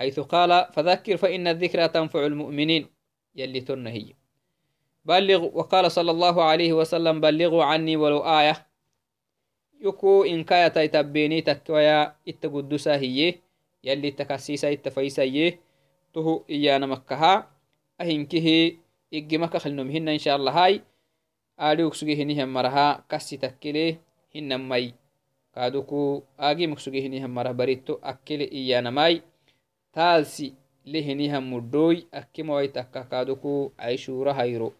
حيث 0.00 0.20
قال 0.20 0.72
فذكر 0.72 1.16
فإن 1.16 1.44
الذكرى 1.46 1.88
تنفع 1.88 2.26
المؤمنين. 2.26 2.88
يلي 3.36 3.60
تنهي 3.60 4.16
بلغ 5.04 5.40
وقال 5.52 5.92
صلى 5.92 6.10
الله 6.10 6.42
عليه 6.42 6.72
وسلم 6.72 7.20
بلغوا 7.20 7.64
عني 7.64 7.96
ولو 7.96 8.24
آية. 8.24 8.66
يكو 9.80 10.24
إن 10.24 10.44
كايا 10.44 10.68
تيتبيني 10.68 11.40
تكويا 11.40 12.16
إتقدسا 12.28 12.96
هي. 12.96 13.34
يلي 13.84 14.10
تكسيسا 14.10 14.72
اتفايسا 14.72 15.22
يه 15.22 15.60
تهو 16.14 16.44
إيانا 16.50 16.86
مكها. 16.86 17.48
أهنكه 18.00 18.76
إجمك 19.14 19.56
خلنمهن 19.56 20.08
إن 20.08 20.18
شاء 20.18 20.36
الله 20.36 20.52
هاي. 20.64 20.80
آلي 21.60 21.84
وكسوغي 21.84 22.22
هنيهم 22.22 22.48
مرها. 22.48 23.04
كسي 23.08 23.36
تكلي 23.36 23.96
هنم 24.36 24.68
مي 24.68 24.94
كادوكو 25.54 26.22
آجي 26.40 26.66
مكسوغي 26.66 27.06
هنيهم 27.06 27.30
مرها. 27.34 27.52
بريتو 27.52 27.98
أكلي 28.02 28.52
إيانا 28.52 28.90
ماي. 28.90 29.22
Taalsi 29.92 30.54
lehenihan 30.84 31.44
muddoy 31.44 32.02
akkimawaitakka 32.12 33.04
kaduku 33.04 33.72
aishura 33.78 34.34
hayro 34.34 34.72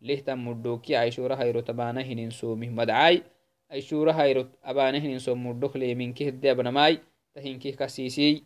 lehtan 0.00 0.38
muddoki 0.38 0.96
aishura 0.96 1.36
hayro 1.36 1.62
tabana 1.62 2.02
hinin 2.02 2.30
somih 2.30 2.70
madcai 2.70 3.22
aishura 3.68 4.12
hayro 4.12 4.48
abana 4.62 4.98
hinin 4.98 5.20
som 5.20 5.38
muddok 5.38 5.74
leminke 5.74 6.24
hedde 6.24 6.50
abnamai 6.50 7.00
tahinkih 7.34 7.76
kasisiy 7.76 8.42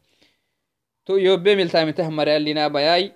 to 1.05 1.19
yobe 1.19 1.57
miltamitah 1.57 2.11
marayallinabayai 2.11 3.13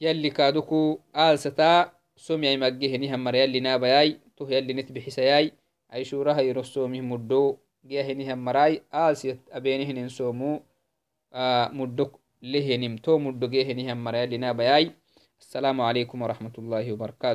yalli 0.00 0.30
kaduku 0.30 1.00
aalsata 1.14 1.92
somyai 2.16 2.56
magge 2.56 2.88
henihan 2.88 3.20
marayallinabayai 3.20 4.18
toh 4.36 4.50
yallinit 4.50 4.92
bixisayai 4.92 5.52
ay 5.90 6.04
shuraha 6.04 6.42
irosomih 6.42 7.02
muddo 7.02 7.58
giyahinihan 7.86 8.38
marai 8.38 8.82
asiyat 8.90 9.38
abenihinin 9.52 10.08
somu 10.08 10.62
آه، 11.32 11.68
مدك 11.68 12.12
لهنم. 12.42 12.96
تو 12.96 13.18
مدك 13.18 13.54
هنهم 13.54 14.04
السلام 15.40 15.80
عليكم 15.80 16.22
ورحمة 16.22 16.52
الله 16.58 16.92
وبركاته. 16.92 17.26